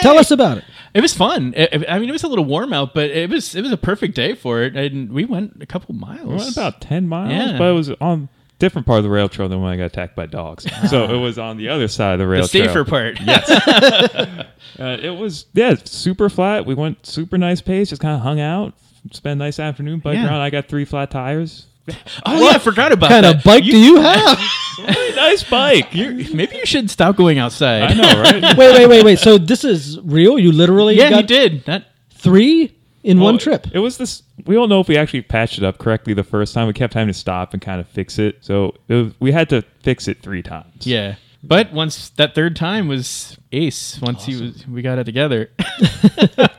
Tell 0.02 0.18
us 0.18 0.32
about 0.32 0.60
it. 0.60 0.64
It 0.94 1.02
was 1.02 1.14
fun. 1.14 1.54
It- 1.56 1.86
I 1.90 2.00
mean, 2.00 2.10
it 2.10 2.12
was 2.12 2.24
a 2.24 2.28
little 2.28 2.46
warm 2.46 2.74
out, 2.74 2.94
but 2.94 3.10
it 3.12 3.30
was 3.30 3.56
it 3.56 3.62
was 3.62 3.72
a 3.72 3.78
perfect 3.78 4.16
day 4.16 4.34
for 4.36 4.62
it, 4.64 4.76
and 4.76 5.12
we 5.12 5.26
went 5.26 5.62
a 5.62 5.66
couple 5.66 5.96
miles. 5.96 6.28
We 6.28 6.36
went 6.36 6.52
about 6.52 6.82
ten 6.82 7.08
miles, 7.08 7.32
Yeah. 7.32 7.58
but 7.58 7.70
it 7.70 7.74
was 7.74 7.90
on 8.02 8.28
different 8.60 8.86
part 8.86 8.98
of 9.00 9.04
the 9.04 9.10
rail 9.10 9.28
trail 9.28 9.50
than 9.50 9.60
when 9.62 9.72
I 9.72 9.78
got 9.78 9.86
attacked 9.86 10.16
by 10.16 10.28
dogs. 10.28 10.68
so 10.90 11.06
it 11.06 11.18
was 11.18 11.40
on 11.40 11.58
the 11.58 11.70
other 11.70 11.88
side 11.88 12.14
of 12.14 12.20
the 12.20 12.28
rail 12.28 12.44
the 12.44 12.48
safer 12.48 12.84
trail. 12.84 13.16
part. 13.16 13.18
Uh, 14.80 14.98
it 15.02 15.10
was 15.18 15.46
yeah, 15.54 15.76
super 15.84 16.30
flat. 16.30 16.66
We 16.66 16.74
went 16.76 17.06
super 17.06 17.38
nice 17.38 17.62
pace, 17.62 17.90
just 17.90 18.02
kind 18.02 18.16
of 18.16 18.22
hung 18.22 18.40
out, 18.40 18.74
spent 19.12 19.34
a 19.40 19.44
nice 19.44 19.60
afternoon 19.60 20.00
biking 20.00 20.22
Yeah. 20.22 20.30
around. 20.30 20.42
I 20.42 20.50
got 20.50 20.68
three 20.68 20.86
flat 20.86 21.12
tires. 21.12 21.68
Oh 22.26 22.40
yeah, 22.50 22.56
I 22.56 22.60
forgot 22.60 22.92
about 22.92 23.10
that. 23.10 23.24
What 23.24 23.24
kind 23.24 23.26
that. 23.26 23.36
of 23.38 23.44
bike 23.44 23.64
do 23.64 23.78
you 23.78 24.02
have? 24.02 24.40
Really 24.80 25.16
nice 25.16 25.44
bike. 25.44 25.94
You're- 25.94 26.34
maybe 26.34 26.58
you 26.58 26.66
should 26.66 26.90
stop 26.90 27.16
going 27.16 27.38
outside. 27.40 27.84
I 27.84 27.94
know, 27.94 28.22
right? 28.22 28.42
wait, 28.58 28.74
wait, 28.74 28.88
wait, 28.88 29.04
wait. 29.06 29.20
So 29.20 29.38
this 29.38 29.64
is 29.64 30.00
real? 30.02 30.40
You 30.40 30.52
literally 30.52 30.96
Yeah, 30.98 31.10
got 31.10 31.18
he 31.22 31.24
did. 31.28 31.66
That 31.66 31.86
three 32.12 32.76
in 33.04 33.18
Well, 33.20 33.26
one 33.34 33.38
trip? 33.40 33.68
It 33.74 33.80
was 33.80 33.98
this. 33.98 34.24
We 34.46 34.56
don't 34.56 34.70
know 34.70 34.80
if 34.80 34.88
we 34.88 34.98
actually 34.98 35.22
patched 35.24 35.58
it 35.58 35.64
up 35.64 35.78
correctly 35.78 36.14
the 36.14 36.24
first 36.24 36.54
time. 36.54 36.68
We 36.68 36.74
kept 36.74 36.94
having 36.94 37.08
to 37.14 37.18
stop 37.18 37.54
and 37.54 37.62
kind 37.62 37.80
of 37.82 37.88
fix 37.88 38.18
it. 38.20 38.38
So 38.42 38.76
it 38.88 38.94
was, 38.96 39.14
we 39.20 39.32
had 39.32 39.50
to 39.50 39.62
fix 39.82 40.08
it 40.08 40.22
three 40.22 40.42
times. 40.44 40.86
yeah. 40.88 41.16
But 41.44 41.74
once 41.74 42.10
that 42.12 42.36
third 42.36 42.56
time 42.56 42.88
was 42.88 43.38
ace. 43.52 44.00
Once 44.02 44.26
he 44.26 44.40
was, 44.42 44.68
we 44.68 44.82
got 44.82 45.00
it 45.00 45.04
together. 45.06 45.50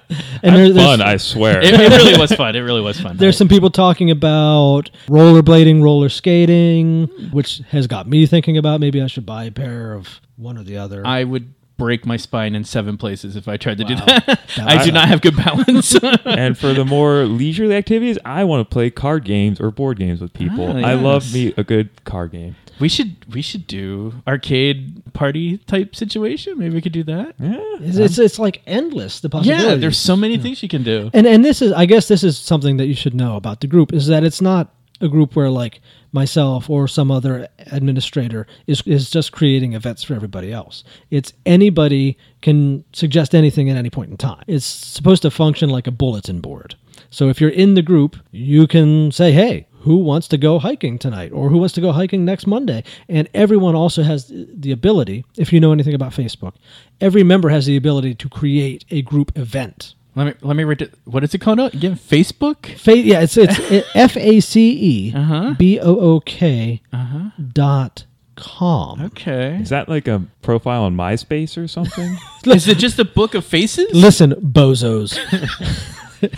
And 0.45 0.57
there- 0.57 0.75
Fun, 0.75 1.01
I 1.01 1.17
swear. 1.19 1.61
it, 1.62 1.73
it 1.73 1.89
really 1.91 2.19
was 2.19 2.33
fun. 2.33 2.57
It 2.57 2.61
really 2.61 2.81
was 2.81 3.01
fun. 3.01 3.17
there's 3.17 3.37
some 3.37 3.49
people 3.49 3.71
talking 3.71 4.11
about 4.11 4.91
rollerblading, 5.07 5.83
roller 5.83 6.09
skating, 6.09 7.07
which 7.31 7.59
has 7.71 7.87
got 7.87 8.09
me 8.09 8.27
thinking 8.27 8.59
about 8.59 8.81
maybe 8.81 9.01
I 9.01 9.07
should 9.07 9.25
buy 9.25 9.45
a 9.45 9.51
pair 9.53 9.93
of 9.95 10.21
one 10.37 10.59
or 10.59 10.65
the 10.65 10.77
other. 10.79 11.07
I 11.07 11.23
would 11.25 11.55
break 11.79 12.05
my 12.05 12.17
spine 12.17 12.55
in 12.57 12.65
seven 12.65 12.97
places 12.99 13.37
if 13.37 13.47
I 13.49 13.57
tried 13.57 13.79
to 13.79 13.85
do 13.85 13.95
Wow. 13.95 14.05
that. 14.07 14.41
I 14.59 14.85
do 14.85 14.91
not 14.93 15.09
have 15.09 15.21
good 15.21 15.37
balance. 15.37 15.95
and 16.25 16.59
for 16.59 16.73
the 16.75 16.85
more 16.85 17.23
leisurely 17.25 17.77
activities, 17.77 18.19
I 18.25 18.43
want 18.45 18.69
to 18.69 18.73
play 18.73 18.91
card 18.91 19.25
games 19.25 19.61
or 19.61 19.71
board 19.71 19.99
games 19.99 20.21
with 20.21 20.33
people. 20.33 20.67
Ah, 20.77 20.89
I 20.89 20.95
love 20.95 21.33
me 21.33 21.55
a 21.57 21.62
good 21.65 21.89
card 22.05 22.33
game. 22.33 22.57
We 22.81 22.88
should 22.88 23.17
we 23.33 23.43
should 23.43 23.67
do 23.67 24.14
arcade 24.26 25.02
party 25.12 25.59
type 25.59 25.95
situation. 25.95 26.59
Maybe 26.59 26.75
we 26.75 26.81
could 26.81 26.93
do 26.93 27.05
that. 27.05 27.35
Yeah. 27.38 27.57
it's, 27.81 27.97
it's 27.99 28.19
it's 28.19 28.38
like 28.38 28.62
endless 28.67 29.21
the 29.21 29.29
possibilities. 29.29 29.67
Yeah, 29.67 29.75
there's 29.76 29.99
so 29.99 30.17
many 30.17 30.38
things 30.38 30.62
you 30.62 30.69
can 30.69 30.83
do. 30.83 31.11
and 31.12 31.26
and 31.26 31.45
this 31.45 31.62
is 31.62 31.73
I 31.73 31.87
guess 31.87 32.09
this 32.09 32.23
is 32.25 32.38
something 32.38 32.76
that 32.79 32.87
you 32.87 32.95
should 32.95 33.14
know 33.14 33.37
about 33.37 33.61
the 33.61 33.67
group 33.67 33.93
is 33.93 34.07
that 34.09 34.25
it's 34.25 34.41
not 34.41 34.75
a 35.00 35.09
group 35.09 35.35
where 35.35 35.50
like 35.50 35.81
myself 36.12 36.69
or 36.71 36.87
some 36.87 37.11
other 37.11 37.49
administrator 37.71 38.47
is 38.67 38.83
is 38.87 39.11
just 39.11 39.33
creating 39.33 39.73
events 39.75 40.02
for 40.02 40.14
everybody 40.14 40.52
else. 40.52 40.85
It's 41.11 41.33
anybody 41.47 42.17
can 42.41 42.85
suggest 42.93 43.35
anything 43.35 43.69
at 43.71 43.76
any 43.76 43.91
point 43.91 44.11
in 44.11 44.17
time. 44.17 44.43
It's 44.47 44.64
supposed 44.67 45.23
to 45.23 45.31
function 45.31 45.71
like 45.71 45.87
a 45.87 45.91
bulletin 45.91 46.41
board. 46.41 46.76
So 47.11 47.29
if 47.29 47.41
you're 47.41 47.50
in 47.50 47.75
the 47.75 47.83
group, 47.83 48.17
you 48.31 48.67
can 48.67 49.11
say, 49.12 49.33
"Hey, 49.33 49.67
who 49.83 49.97
wants 49.99 50.29
to 50.29 50.39
go 50.39 50.59
hiking 50.59 50.99
tonight 50.99 51.31
or 51.33 51.49
who 51.51 51.59
wants 51.59 51.75
to 51.75 51.81
go 51.81 51.93
hiking 51.93 52.25
next 52.25 52.47
Monday. 52.47 52.83
And 53.09 53.29
everyone 53.35 53.75
also 53.75 54.03
has 54.03 54.31
the 54.33 54.73
ability, 54.73 55.25
if 55.37 55.53
you 55.53 55.61
know 55.61 55.73
anything 55.73 55.95
about 55.95 56.12
Facebook, 56.12 56.55
every 57.01 57.23
member 57.23 57.49
has 57.51 57.67
the 57.67 57.77
ability 57.77 58.15
to 58.17 58.29
create 58.29 58.85
a 58.91 59.03
group 59.03 59.37
event. 59.37 59.95
Let 60.15 60.27
me 60.27 60.35
let 60.43 60.57
me 60.57 60.65
read 60.65 60.83
it. 60.83 60.93
What 61.05 61.25
is 61.25 61.35
it 61.35 61.39
called 61.41 61.59
again? 61.59 61.97
Facebook. 61.97 62.67
Fa- 62.79 62.99
yeah, 62.99 63.21
it's 63.23 63.37
it's 63.39 63.59
F 63.95 64.15
A 64.17 64.41
C 64.41 65.09
E 65.09 65.12
Uh-huh. 65.17 65.55
B 65.59 65.81
O 65.81 65.97
O 65.99 66.21
K 66.21 66.83
Uh-huh. 66.93 67.31
dot 67.53 68.05
com. 68.37 69.01
Okay. 69.01 69.57
Is 69.62 69.71
that 69.71 69.89
like 69.89 70.07
a 70.09 70.23
profile 70.43 70.83
on 70.83 70.95
MySpace 70.97 71.57
or 71.57 71.67
something? 71.67 72.17
Is 72.47 72.69
it 72.69 72.77
just 72.79 72.99
a 72.99 73.05
book 73.07 73.35
of 73.35 73.45
faces? 73.47 73.91
Listen, 73.95 74.33
bozos. 74.35 75.17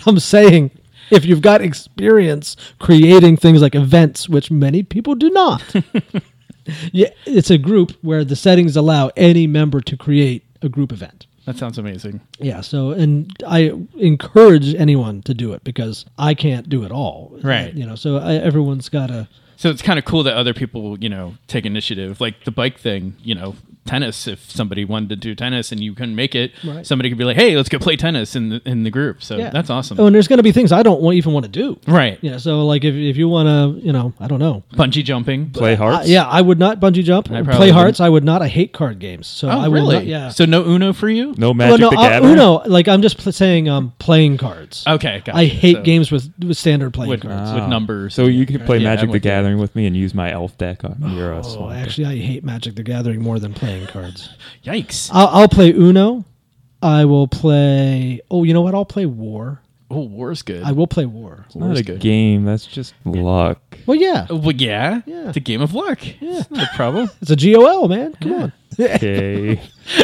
I'm 0.07 0.19
saying 0.19 0.71
if 1.11 1.25
you've 1.25 1.41
got 1.41 1.61
experience 1.61 2.55
creating 2.79 3.37
things 3.37 3.61
like 3.61 3.75
events, 3.75 4.29
which 4.29 4.51
many 4.51 4.83
people 4.83 5.15
do 5.15 5.29
not, 5.29 5.63
yeah, 6.91 7.09
it's 7.25 7.49
a 7.49 7.57
group 7.57 7.91
where 8.01 8.23
the 8.23 8.35
settings 8.35 8.75
allow 8.75 9.11
any 9.15 9.47
member 9.47 9.81
to 9.81 9.97
create 9.97 10.43
a 10.61 10.69
group 10.69 10.91
event. 10.91 11.27
That 11.45 11.57
sounds 11.57 11.77
amazing. 11.77 12.21
Yeah, 12.39 12.61
so 12.61 12.91
and 12.91 13.31
I 13.45 13.71
encourage 13.97 14.73
anyone 14.73 15.21
to 15.23 15.33
do 15.33 15.53
it 15.53 15.63
because 15.63 16.05
I 16.17 16.33
can't 16.33 16.67
do 16.67 16.83
it 16.83 16.91
all. 16.91 17.37
Right. 17.43 17.71
You 17.73 17.85
know, 17.85 17.95
so 17.95 18.17
I, 18.17 18.33
everyone's 18.35 18.89
got 18.89 19.07
to. 19.07 19.27
So 19.55 19.69
it's 19.69 19.83
kind 19.83 19.99
of 19.99 20.05
cool 20.05 20.23
that 20.23 20.35
other 20.35 20.53
people, 20.53 20.97
you 20.99 21.07
know, 21.07 21.35
take 21.47 21.65
initiative. 21.65 22.19
Like 22.19 22.43
the 22.45 22.51
bike 22.51 22.79
thing, 22.79 23.15
you 23.23 23.35
know, 23.35 23.55
tennis. 23.85 24.27
If 24.27 24.51
somebody 24.51 24.83
wanted 24.85 25.09
to 25.09 25.15
do 25.15 25.35
tennis 25.35 25.71
and 25.71 25.81
you 25.81 25.93
couldn't 25.93 26.15
make 26.15 26.35
it, 26.35 26.51
Right. 26.63 26.85
somebody 26.85 27.09
could 27.09 27.17
be 27.17 27.23
like, 27.23 27.37
"Hey, 27.37 27.55
let's 27.55 27.69
go 27.69 27.79
play 27.79 27.95
tennis 27.95 28.35
in 28.35 28.49
the 28.49 28.61
in 28.65 28.83
the 28.83 28.89
group." 28.89 29.21
So 29.23 29.37
Yeah. 29.37 29.49
that's 29.51 29.69
awesome. 29.69 29.99
Oh, 29.99 30.05
and 30.07 30.15
there's 30.15 30.27
going 30.27 30.37
to 30.37 30.43
be 30.43 30.51
things 30.51 30.71
I 30.71 30.83
don't 30.83 31.01
want, 31.01 31.15
even 31.17 31.33
want 31.33 31.45
to 31.45 31.51
do. 31.51 31.77
right. 31.87 32.17
Yeah, 32.21 32.37
so 32.37 32.65
like 32.65 32.83
if, 32.83 32.95
if 32.95 33.17
you 33.17 33.29
want 33.29 33.47
to, 33.47 33.85
you 33.85 33.93
know, 33.93 34.13
I 34.19 34.27
don't 34.27 34.39
know. 34.39 34.63
Bungee 34.75 35.03
jumping. 35.03 35.51
Play 35.51 35.75
hearts? 35.75 36.07
Uh, 36.07 36.11
yeah, 36.11 36.25
I 36.27 36.41
would 36.41 36.59
not 36.59 36.79
bungee 36.79 37.03
jump. 37.03 37.27
I 37.29 37.35
Play 37.35 37.43
probably 37.43 37.69
hearts, 37.71 37.99
I 37.99 38.09
would 38.09 38.23
not. 38.23 38.41
I 38.41 38.47
hate 38.47 38.73
card 38.73 38.99
games. 38.99 39.27
So 39.27 39.47
Oh, 39.47 39.51
I 39.51 39.67
will 39.67 39.73
really? 39.75 39.95
not. 39.95 40.05
Yeah. 40.05 40.29
So 40.29 40.45
no 40.45 40.63
Uno 40.65 40.91
for 40.93 41.09
you? 41.09 41.33
No 41.37 41.47
well, 41.47 41.53
Magic 41.53 41.79
no, 41.81 41.89
the 41.91 41.97
uh, 41.97 42.09
Gathering? 42.09 42.33
Uno. 42.33 42.61
Like 42.65 42.87
I'm 42.87 43.01
just 43.01 43.17
pl- 43.17 43.31
saying, 43.31 43.69
um, 43.69 43.93
playing 43.99 44.37
cards. 44.37 44.83
Okay, 44.87 45.21
gotcha. 45.23 45.37
I 45.37 45.45
hate 45.45 45.77
So- 45.77 45.81
games 45.83 46.11
with, 46.11 46.29
with 46.39 46.57
standard 46.57 46.93
playing 46.93 47.09
with, 47.11 47.21
cards. 47.21 47.51
with 47.53 47.63
Ah. 47.63 47.67
numbers. 47.67 48.13
So 48.13 48.25
you 48.25 48.45
can 48.45 48.61
play 48.61 48.77
Yeah, 48.79 48.89
Magic 48.89 49.03
I'm 49.03 49.07
the 49.09 49.13
with 49.13 49.25
you. 49.25 49.31
Gathering 49.31 49.57
with 49.59 49.75
me 49.75 49.85
and 49.85 49.95
use 49.95 50.13
my 50.15 50.31
elf 50.31 50.57
deck 50.57 50.83
on 50.83 50.97
your 51.15 51.33
Oh, 51.35 51.69
actually, 51.69 52.05
I 52.07 52.15
hate 52.17 52.43
Magic 52.43 52.75
the 52.75 52.83
Gathering 52.83 53.21
more 53.21 53.39
than 53.39 53.53
playing 53.53 53.74
cards. 53.87 54.29
Yikes! 54.63 55.09
I'll, 55.13 55.27
I'll 55.27 55.49
play 55.49 55.71
Uno. 55.71 56.23
I 56.81 57.05
will 57.05 57.27
play. 57.27 58.21
Oh, 58.29 58.43
you 58.43 58.53
know 58.53 58.61
what? 58.61 58.75
I'll 58.75 58.85
play 58.85 59.05
War. 59.05 59.61
oh, 59.91 60.01
war's 60.01 60.41
good. 60.41 60.63
I 60.63 60.71
will 60.71 60.87
play 60.87 61.05
War. 61.05 61.43
It's 61.47 61.55
not 61.55 61.67
War's 61.67 61.79
a 61.79 61.83
good. 61.83 61.99
game. 61.99 62.43
That's 62.45 62.65
just 62.65 62.93
luck. 63.05 63.59
Well, 63.85 63.95
yeah, 63.97 64.27
Uh, 64.29 64.35
Well, 64.37 64.55
yeah, 64.55 65.01
Yeah. 65.05 65.27
It's 65.29 65.37
a 65.37 65.41
game 65.41 65.61
of 65.61 65.73
luck. 65.73 65.99
Yeah, 66.21 66.43
no 66.49 66.65
problem. 66.75 67.09
it's 67.21 67.31
a 67.31 67.35
GOL, 67.35 67.87
man. 67.87 68.13
Come 68.21 68.33
on. 68.33 68.53
Okay. 68.79 69.61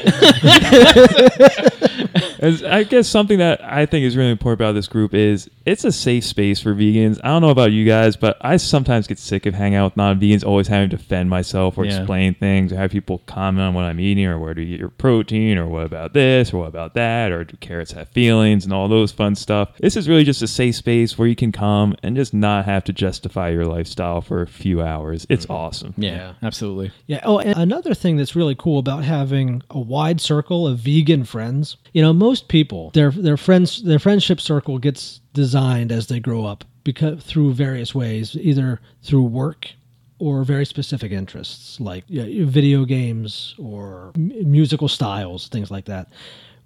I 2.44 2.86
guess 2.90 3.08
something 3.08 3.38
that 3.40 3.64
I 3.64 3.86
think 3.86 4.06
is 4.06 4.18
really 4.18 4.32
important 4.32 4.62
about 4.62 4.74
this 4.74 4.88
group 4.88 5.14
is 5.14 5.50
it's 5.66 5.84
a 5.84 5.92
safe 5.92 6.24
space 6.24 6.60
for 6.62 6.74
vegans. 6.74 7.20
I 7.24 7.28
don't 7.28 7.42
know 7.42 7.50
about 7.50 7.72
you 7.72 7.86
guys, 7.86 8.16
but 8.16 8.38
I 8.42 8.58
sometimes 8.58 9.06
get 9.08 9.20
sick 9.20 9.46
of 9.46 9.54
hanging 9.54 9.76
out 9.76 9.92
with 9.92 9.98
non-vegans, 9.98 10.44
always 10.46 10.68
having 10.68 10.90
to 10.90 10.98
defend 10.98 11.30
myself 11.30 11.78
or 11.78 11.86
Yeah. 11.86 11.98
explain 12.00 12.34
things, 12.34 12.74
or 12.74 12.78
have 12.78 12.92
people 12.92 13.20
comment 13.28 13.62
on 13.68 13.74
what 13.74 13.84
I'm 13.84 14.00
eating, 14.00 14.26
or 14.26 14.40
where 14.40 14.54
do 14.54 14.62
you 14.62 14.70
get 14.70 14.80
your 14.80 14.90
protein, 14.90 15.58
or 15.58 15.68
what 15.68 15.86
about 15.86 16.14
this, 16.14 16.54
or 16.54 16.60
what 16.60 16.68
about 16.70 16.94
that, 16.96 17.32
or 17.32 17.44
do 17.44 17.56
carrots 17.60 17.92
have 17.92 18.08
feelings, 18.10 18.64
and 18.64 18.74
all 18.74 18.88
those 18.88 19.12
fun 19.12 19.36
stuff. 19.36 19.70
This 19.80 19.96
is 19.96 20.10
really 20.10 20.24
just 20.24 20.42
a 20.42 20.48
safe 20.48 20.76
space 20.76 21.18
where 21.18 21.28
you 21.28 21.36
can 21.36 21.52
come 21.52 21.96
and 22.02 22.16
just 22.16 22.34
not 22.34 22.66
have 22.66 22.84
to 22.86 22.94
justify 22.94 23.50
your 23.50 23.66
lifestyle 23.66 24.22
for 24.22 24.42
a 24.42 24.48
few 24.48 24.82
hours. 24.82 25.28
It's 25.30 25.46
mm-hmm. 25.46 25.54
awesome. 25.54 25.94
Yeah, 25.98 26.12
Yeah. 26.12 26.34
absolutely. 26.42 26.92
Yeah. 27.08 27.20
Oh, 27.24 27.38
and 27.40 27.58
another 27.58 27.94
thing 27.94 28.18
that's 28.18 28.36
really 28.36 28.51
cool 28.56 28.80
about 28.80 29.04
having 29.04 29.62
a 29.70 29.80
wide 29.80 30.22
circle 30.22 30.68
of 30.68 30.80
vegan 30.80 31.24
friends. 31.24 31.78
You 31.94 32.02
know, 32.02 32.14
most 32.14 32.48
people 32.48 32.92
their 32.92 33.12
their 33.12 33.38
friends 33.38 33.84
their 33.84 34.00
friendship 34.00 34.42
circle 34.42 34.78
gets 34.80 35.22
designed 35.34 35.92
as 35.92 36.08
they 36.08 36.20
grow 36.20 36.46
up 36.46 36.64
because 36.84 37.24
through 37.24 37.54
various 37.54 37.94
ways, 37.94 38.36
either 38.40 38.80
through 39.04 39.24
work 39.24 39.72
or 40.20 40.44
very 40.44 40.66
specific 40.66 41.12
interests 41.12 41.80
like 41.80 42.04
you 42.08 42.24
know, 42.24 42.46
video 42.46 42.86
games 42.86 43.56
or 43.58 44.12
m- 44.16 44.32
musical 44.52 44.88
styles, 44.88 45.48
things 45.48 45.72
like 45.72 45.86
that. 45.86 46.08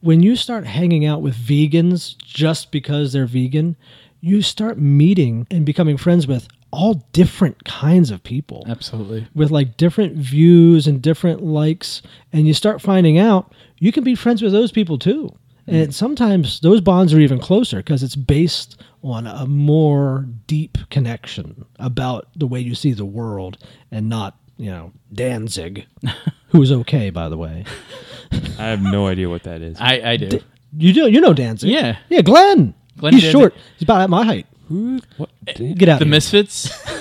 When 0.02 0.22
you 0.22 0.36
start 0.36 0.66
hanging 0.66 1.06
out 1.06 1.22
with 1.22 1.36
vegans 1.36 2.18
just 2.18 2.72
because 2.72 3.14
they're 3.14 3.26
vegan, 3.26 3.76
you 4.20 4.42
start 4.42 4.78
meeting 4.78 5.48
and 5.50 5.66
becoming 5.66 5.98
friends 5.98 6.28
with 6.28 6.48
all 6.76 6.96
different 7.14 7.64
kinds 7.66 8.12
of 8.12 8.22
people 8.24 8.66
Absolutely. 8.68 9.28
with 9.34 9.50
like 9.52 9.78
different 9.78 10.16
views 10.18 10.88
and 10.88 11.02
different 11.02 11.42
likes 11.44 12.02
and 12.34 12.46
you 12.48 12.54
start 12.54 12.82
finding 12.82 13.18
out 13.18 13.54
you 13.80 13.92
can 13.92 14.04
be 14.04 14.16
friends 14.16 14.42
with 14.42 14.52
those 14.52 14.72
people 14.72 14.98
too 15.00 15.34
and 15.68 15.90
mm. 15.90 15.94
sometimes 15.94 16.60
those 16.60 16.82
bonds 16.82 17.14
are 17.14 17.20
even 17.20 17.40
closer 17.40 17.78
because 17.78 18.04
it's 18.04 18.16
based 18.16 18.82
on 19.04 19.26
a 19.26 19.46
more 19.48 20.28
deep 20.48 20.78
connection 20.90 21.66
about 21.80 22.28
the 22.36 22.46
way 22.48 22.60
you 22.60 22.76
see 22.76 22.92
the 22.94 23.06
world 23.06 23.58
and 23.92 24.10
not 24.10 24.38
you 24.58 24.70
know 24.70 24.92
danzig 25.14 25.86
who's 26.50 26.72
okay 26.72 27.10
by 27.10 27.30
the 27.30 27.38
way 27.38 27.64
I 28.58 28.68
have 28.68 28.82
no 28.82 29.08
idea 29.08 29.30
what 29.30 29.44
that 29.44 29.62
is. 29.62 29.78
I 29.80 30.02
I 30.12 30.18
do. 30.18 30.42
you 30.78 30.94
do 30.94 31.08
you 31.10 31.22
know 31.22 31.34
danzig 31.34 31.70
Yeah. 31.70 31.98
yeah 32.10 32.22
glenn, 32.22 32.74
Glenn 32.98 33.14
he's 33.14 33.24
Danzig. 33.24 33.40
short 33.40 33.54
he's 33.78 33.84
about 33.84 34.02
at 34.02 34.10
my 34.10 34.24
height 34.26 34.48
Who? 34.68 35.00
What? 35.18 35.30
Eh, 35.48 35.54
Damn. 35.56 35.74
get 35.76 35.90
out 35.90 36.00
the 36.00 36.06
here. 36.06 36.12
Misfits. 36.12 36.70
do 36.86 36.92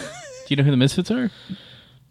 you 0.49 0.56
know 0.56 0.62
who 0.62 0.71
the 0.71 0.76
Misfits 0.76 1.11
are? 1.11 1.30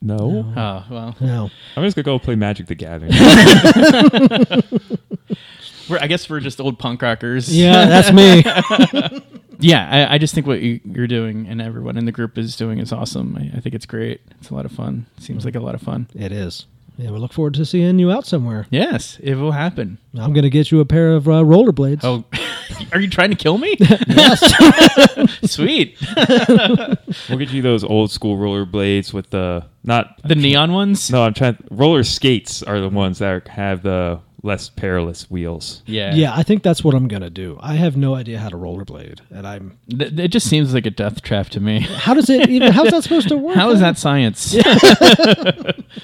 No. 0.01 0.53
Oh 0.57 0.85
well, 0.93 1.15
no 1.21 1.49
I'm 1.77 1.83
just 1.83 1.95
gonna 1.95 2.03
go 2.03 2.19
play 2.19 2.35
Magic 2.35 2.67
the 2.67 2.75
Gathering. 2.75 3.11
we're 5.89 5.99
I 5.99 6.07
guess 6.07 6.29
we're 6.29 6.41
just 6.41 6.59
old 6.59 6.77
punk 6.77 7.01
rockers. 7.01 7.55
yeah 7.55 7.85
that's 7.85 8.11
me 8.11 8.43
yeah. 9.59 10.07
I, 10.09 10.15
I 10.15 10.17
just 10.17 10.33
think 10.35 10.45
what 10.45 10.61
you, 10.61 10.81
you're 10.83 11.07
doing 11.07 11.47
and 11.47 11.61
everyone 11.61 11.95
in 11.97 12.03
the 12.05 12.11
group 12.11 12.37
is 12.37 12.57
doing 12.57 12.79
is 12.79 12.91
awesome. 12.91 13.37
I, 13.37 13.57
I 13.57 13.61
think 13.61 13.75
it's 13.75 13.85
great. 13.85 14.19
It's 14.39 14.49
a 14.49 14.55
lot 14.55 14.65
of 14.65 14.73
fun. 14.73 15.05
Seems 15.19 15.45
like 15.45 15.55
a 15.55 15.59
lot 15.61 15.73
of 15.75 15.81
fun. 15.81 16.07
it 16.15 16.33
is 16.33 16.65
yeah 16.97 17.09
we 17.11 17.17
look 17.17 17.33
forward 17.33 17.53
to 17.55 17.65
seeing 17.65 17.97
you 17.99 18.11
out 18.11 18.25
somewhere 18.25 18.67
Yes, 18.69 19.17
it 19.21 19.35
will 19.35 19.51
happen. 19.51 19.97
i'm 20.17 20.33
gonna 20.33 20.49
get 20.49 20.71
you 20.71 20.79
a 20.79 20.85
pair 20.85 21.13
of 21.13 21.27
uh, 21.27 21.41
rollerblades 21.43 22.01
Oh, 22.03 22.23
are 22.91 22.99
you 22.99 23.09
trying 23.09 23.29
to 23.29 23.35
kill 23.35 23.57
me? 23.57 23.75
yes. 23.79 24.39
Sweet. 25.51 25.97
we'll 27.29 27.37
get 27.39 27.51
you 27.51 27.61
those 27.61 27.83
old 27.83 28.11
school 28.11 28.37
rollerblades 28.37 29.13
with 29.13 29.29
the 29.29 29.65
not 29.83 30.19
The 30.23 30.35
neon 30.35 30.71
ones. 30.71 31.09
No, 31.11 31.23
I'm 31.23 31.33
trying. 31.33 31.57
Roller 31.69 32.03
skates 32.03 32.63
are 32.63 32.79
the 32.79 32.89
ones 32.89 33.19
that 33.19 33.29
are, 33.29 33.43
have 33.51 33.83
the 33.83 34.19
less 34.43 34.69
perilous 34.69 35.31
wheels. 35.31 35.81
Yeah. 35.85 36.13
Yeah, 36.13 36.33
I 36.35 36.43
think 36.43 36.61
that's 36.63 36.83
what 36.83 36.93
I'm 36.93 37.07
gonna 37.07 37.29
do. 37.29 37.57
I 37.61 37.75
have 37.75 37.95
no 37.97 38.13
idea 38.13 38.37
how 38.39 38.49
to 38.49 38.57
rollerblade, 38.57 39.19
and 39.31 39.47
I'm. 39.47 39.77
Th- 39.89 40.11
it 40.19 40.27
just 40.27 40.47
seems 40.49 40.73
like 40.73 40.85
a 40.85 40.91
death 40.91 41.21
trap 41.21 41.47
to 41.49 41.59
me. 41.59 41.79
How 42.05 42.13
does 42.13 42.29
it 42.29 42.49
even? 42.49 42.71
How's 42.73 42.91
that 42.91 43.03
supposed 43.03 43.29
to 43.29 43.37
work? 43.37 43.55
How 43.55 43.71
is 43.71 43.79
that 43.79 43.97
science? 43.97 44.55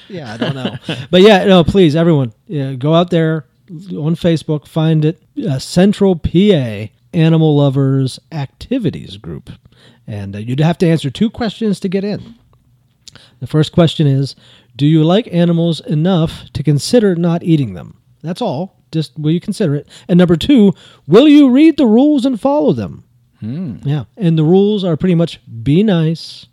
Yeah, 0.07 0.33
I 0.33 0.37
don't 0.37 0.55
know. 0.55 0.75
but 1.11 1.21
yeah, 1.21 1.45
no, 1.45 1.63
please, 1.63 1.95
everyone, 1.95 2.33
yeah, 2.47 2.73
go 2.73 2.93
out 2.95 3.09
there 3.11 3.45
on 3.69 4.15
Facebook, 4.15 4.67
find 4.67 5.05
it, 5.05 5.21
uh, 5.47 5.59
Central 5.59 6.15
PA 6.15 6.87
Animal 7.13 7.57
Lovers 7.57 8.19
Activities 8.31 9.17
Group, 9.17 9.49
and 10.07 10.35
uh, 10.35 10.39
you'd 10.39 10.59
have 10.59 10.77
to 10.79 10.87
answer 10.87 11.09
two 11.09 11.29
questions 11.29 11.79
to 11.79 11.89
get 11.89 12.03
in. 12.03 12.35
The 13.39 13.47
first 13.47 13.71
question 13.71 14.05
is, 14.07 14.35
do 14.75 14.85
you 14.85 15.03
like 15.03 15.27
animals 15.33 15.79
enough 15.81 16.51
to 16.53 16.63
consider 16.63 17.15
not 17.15 17.43
eating 17.43 17.73
them? 17.73 17.98
That's 18.21 18.41
all. 18.41 18.75
Just 18.91 19.17
will 19.17 19.31
you 19.31 19.39
consider 19.39 19.75
it? 19.75 19.87
And 20.07 20.17
number 20.17 20.35
two, 20.35 20.73
will 21.07 21.27
you 21.27 21.49
read 21.49 21.77
the 21.77 21.85
rules 21.85 22.25
and 22.25 22.39
follow 22.39 22.73
them? 22.73 23.03
Yeah, 23.85 24.03
and 24.17 24.37
the 24.37 24.43
rules 24.43 24.83
are 24.83 24.97
pretty 24.97 25.15
much 25.15 25.39
be 25.63 25.81
nice, 25.83 26.47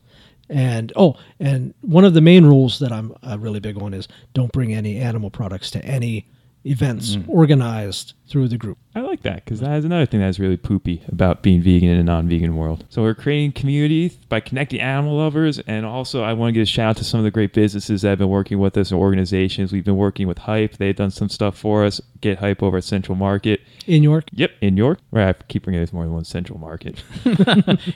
and 0.49 0.92
oh, 0.94 1.16
and 1.40 1.75
one 1.80 2.04
of 2.04 2.14
the 2.14 2.20
main 2.20 2.44
rules 2.46 2.78
that 2.78 2.92
I'm 2.92 3.12
uh, 3.26 3.37
really 3.40 3.58
big 3.58 3.80
on 3.82 3.92
is 3.92 4.06
don't 4.35 4.52
bring 4.52 4.73
any 4.73 4.99
animal 4.99 5.28
products 5.30 5.70
to 5.73 5.85
any 5.85 6.28
events 6.64 7.16
organized 7.28 8.12
through 8.28 8.49
the 8.49 8.56
group. 8.58 8.78
I 8.96 9.00
like 9.00 9.20
that 9.24 9.44
because 9.44 9.60
that 9.60 9.76
is 9.76 9.84
another 9.84 10.06
thing 10.06 10.20
that's 10.20 10.38
really 10.38 10.56
poopy 10.56 11.02
about 11.08 11.42
being 11.42 11.60
vegan 11.60 11.90
in 11.90 11.98
a 11.98 12.02
non-vegan 12.02 12.56
world. 12.56 12.86
So 12.88 13.02
we're 13.02 13.14
creating 13.14 13.52
community 13.52 14.16
by 14.30 14.40
connecting 14.40 14.80
animal 14.80 15.18
lovers, 15.18 15.58
and 15.58 15.84
also 15.84 16.22
I 16.22 16.32
want 16.32 16.48
to 16.48 16.52
give 16.54 16.62
a 16.62 16.66
shout 16.66 16.86
out 16.90 16.96
to 16.96 17.04
some 17.04 17.20
of 17.20 17.24
the 17.24 17.30
great 17.30 17.52
businesses 17.52 18.00
that 18.00 18.08
have 18.08 18.18
been 18.18 18.30
working 18.30 18.58
with 18.58 18.74
us 18.78 18.90
and 18.92 18.98
organizations. 18.98 19.70
We've 19.70 19.84
been 19.84 19.98
working 19.98 20.26
with 20.26 20.38
Hype; 20.38 20.78
they've 20.78 20.96
done 20.96 21.10
some 21.10 21.28
stuff 21.28 21.58
for 21.58 21.84
us. 21.84 22.00
Get 22.22 22.38
Hype 22.38 22.62
over 22.62 22.78
at 22.78 22.84
Central 22.84 23.16
Market. 23.16 23.60
In 23.86 24.02
York, 24.02 24.24
Yep, 24.32 24.50
in 24.62 24.76
York. 24.78 24.98
Right, 25.10 25.28
I 25.28 25.32
keep 25.46 25.64
bringing 25.64 25.82
this 25.82 25.92
more 25.92 26.04
than 26.04 26.14
one 26.14 26.24
Central 26.24 26.58
Market. 26.58 27.04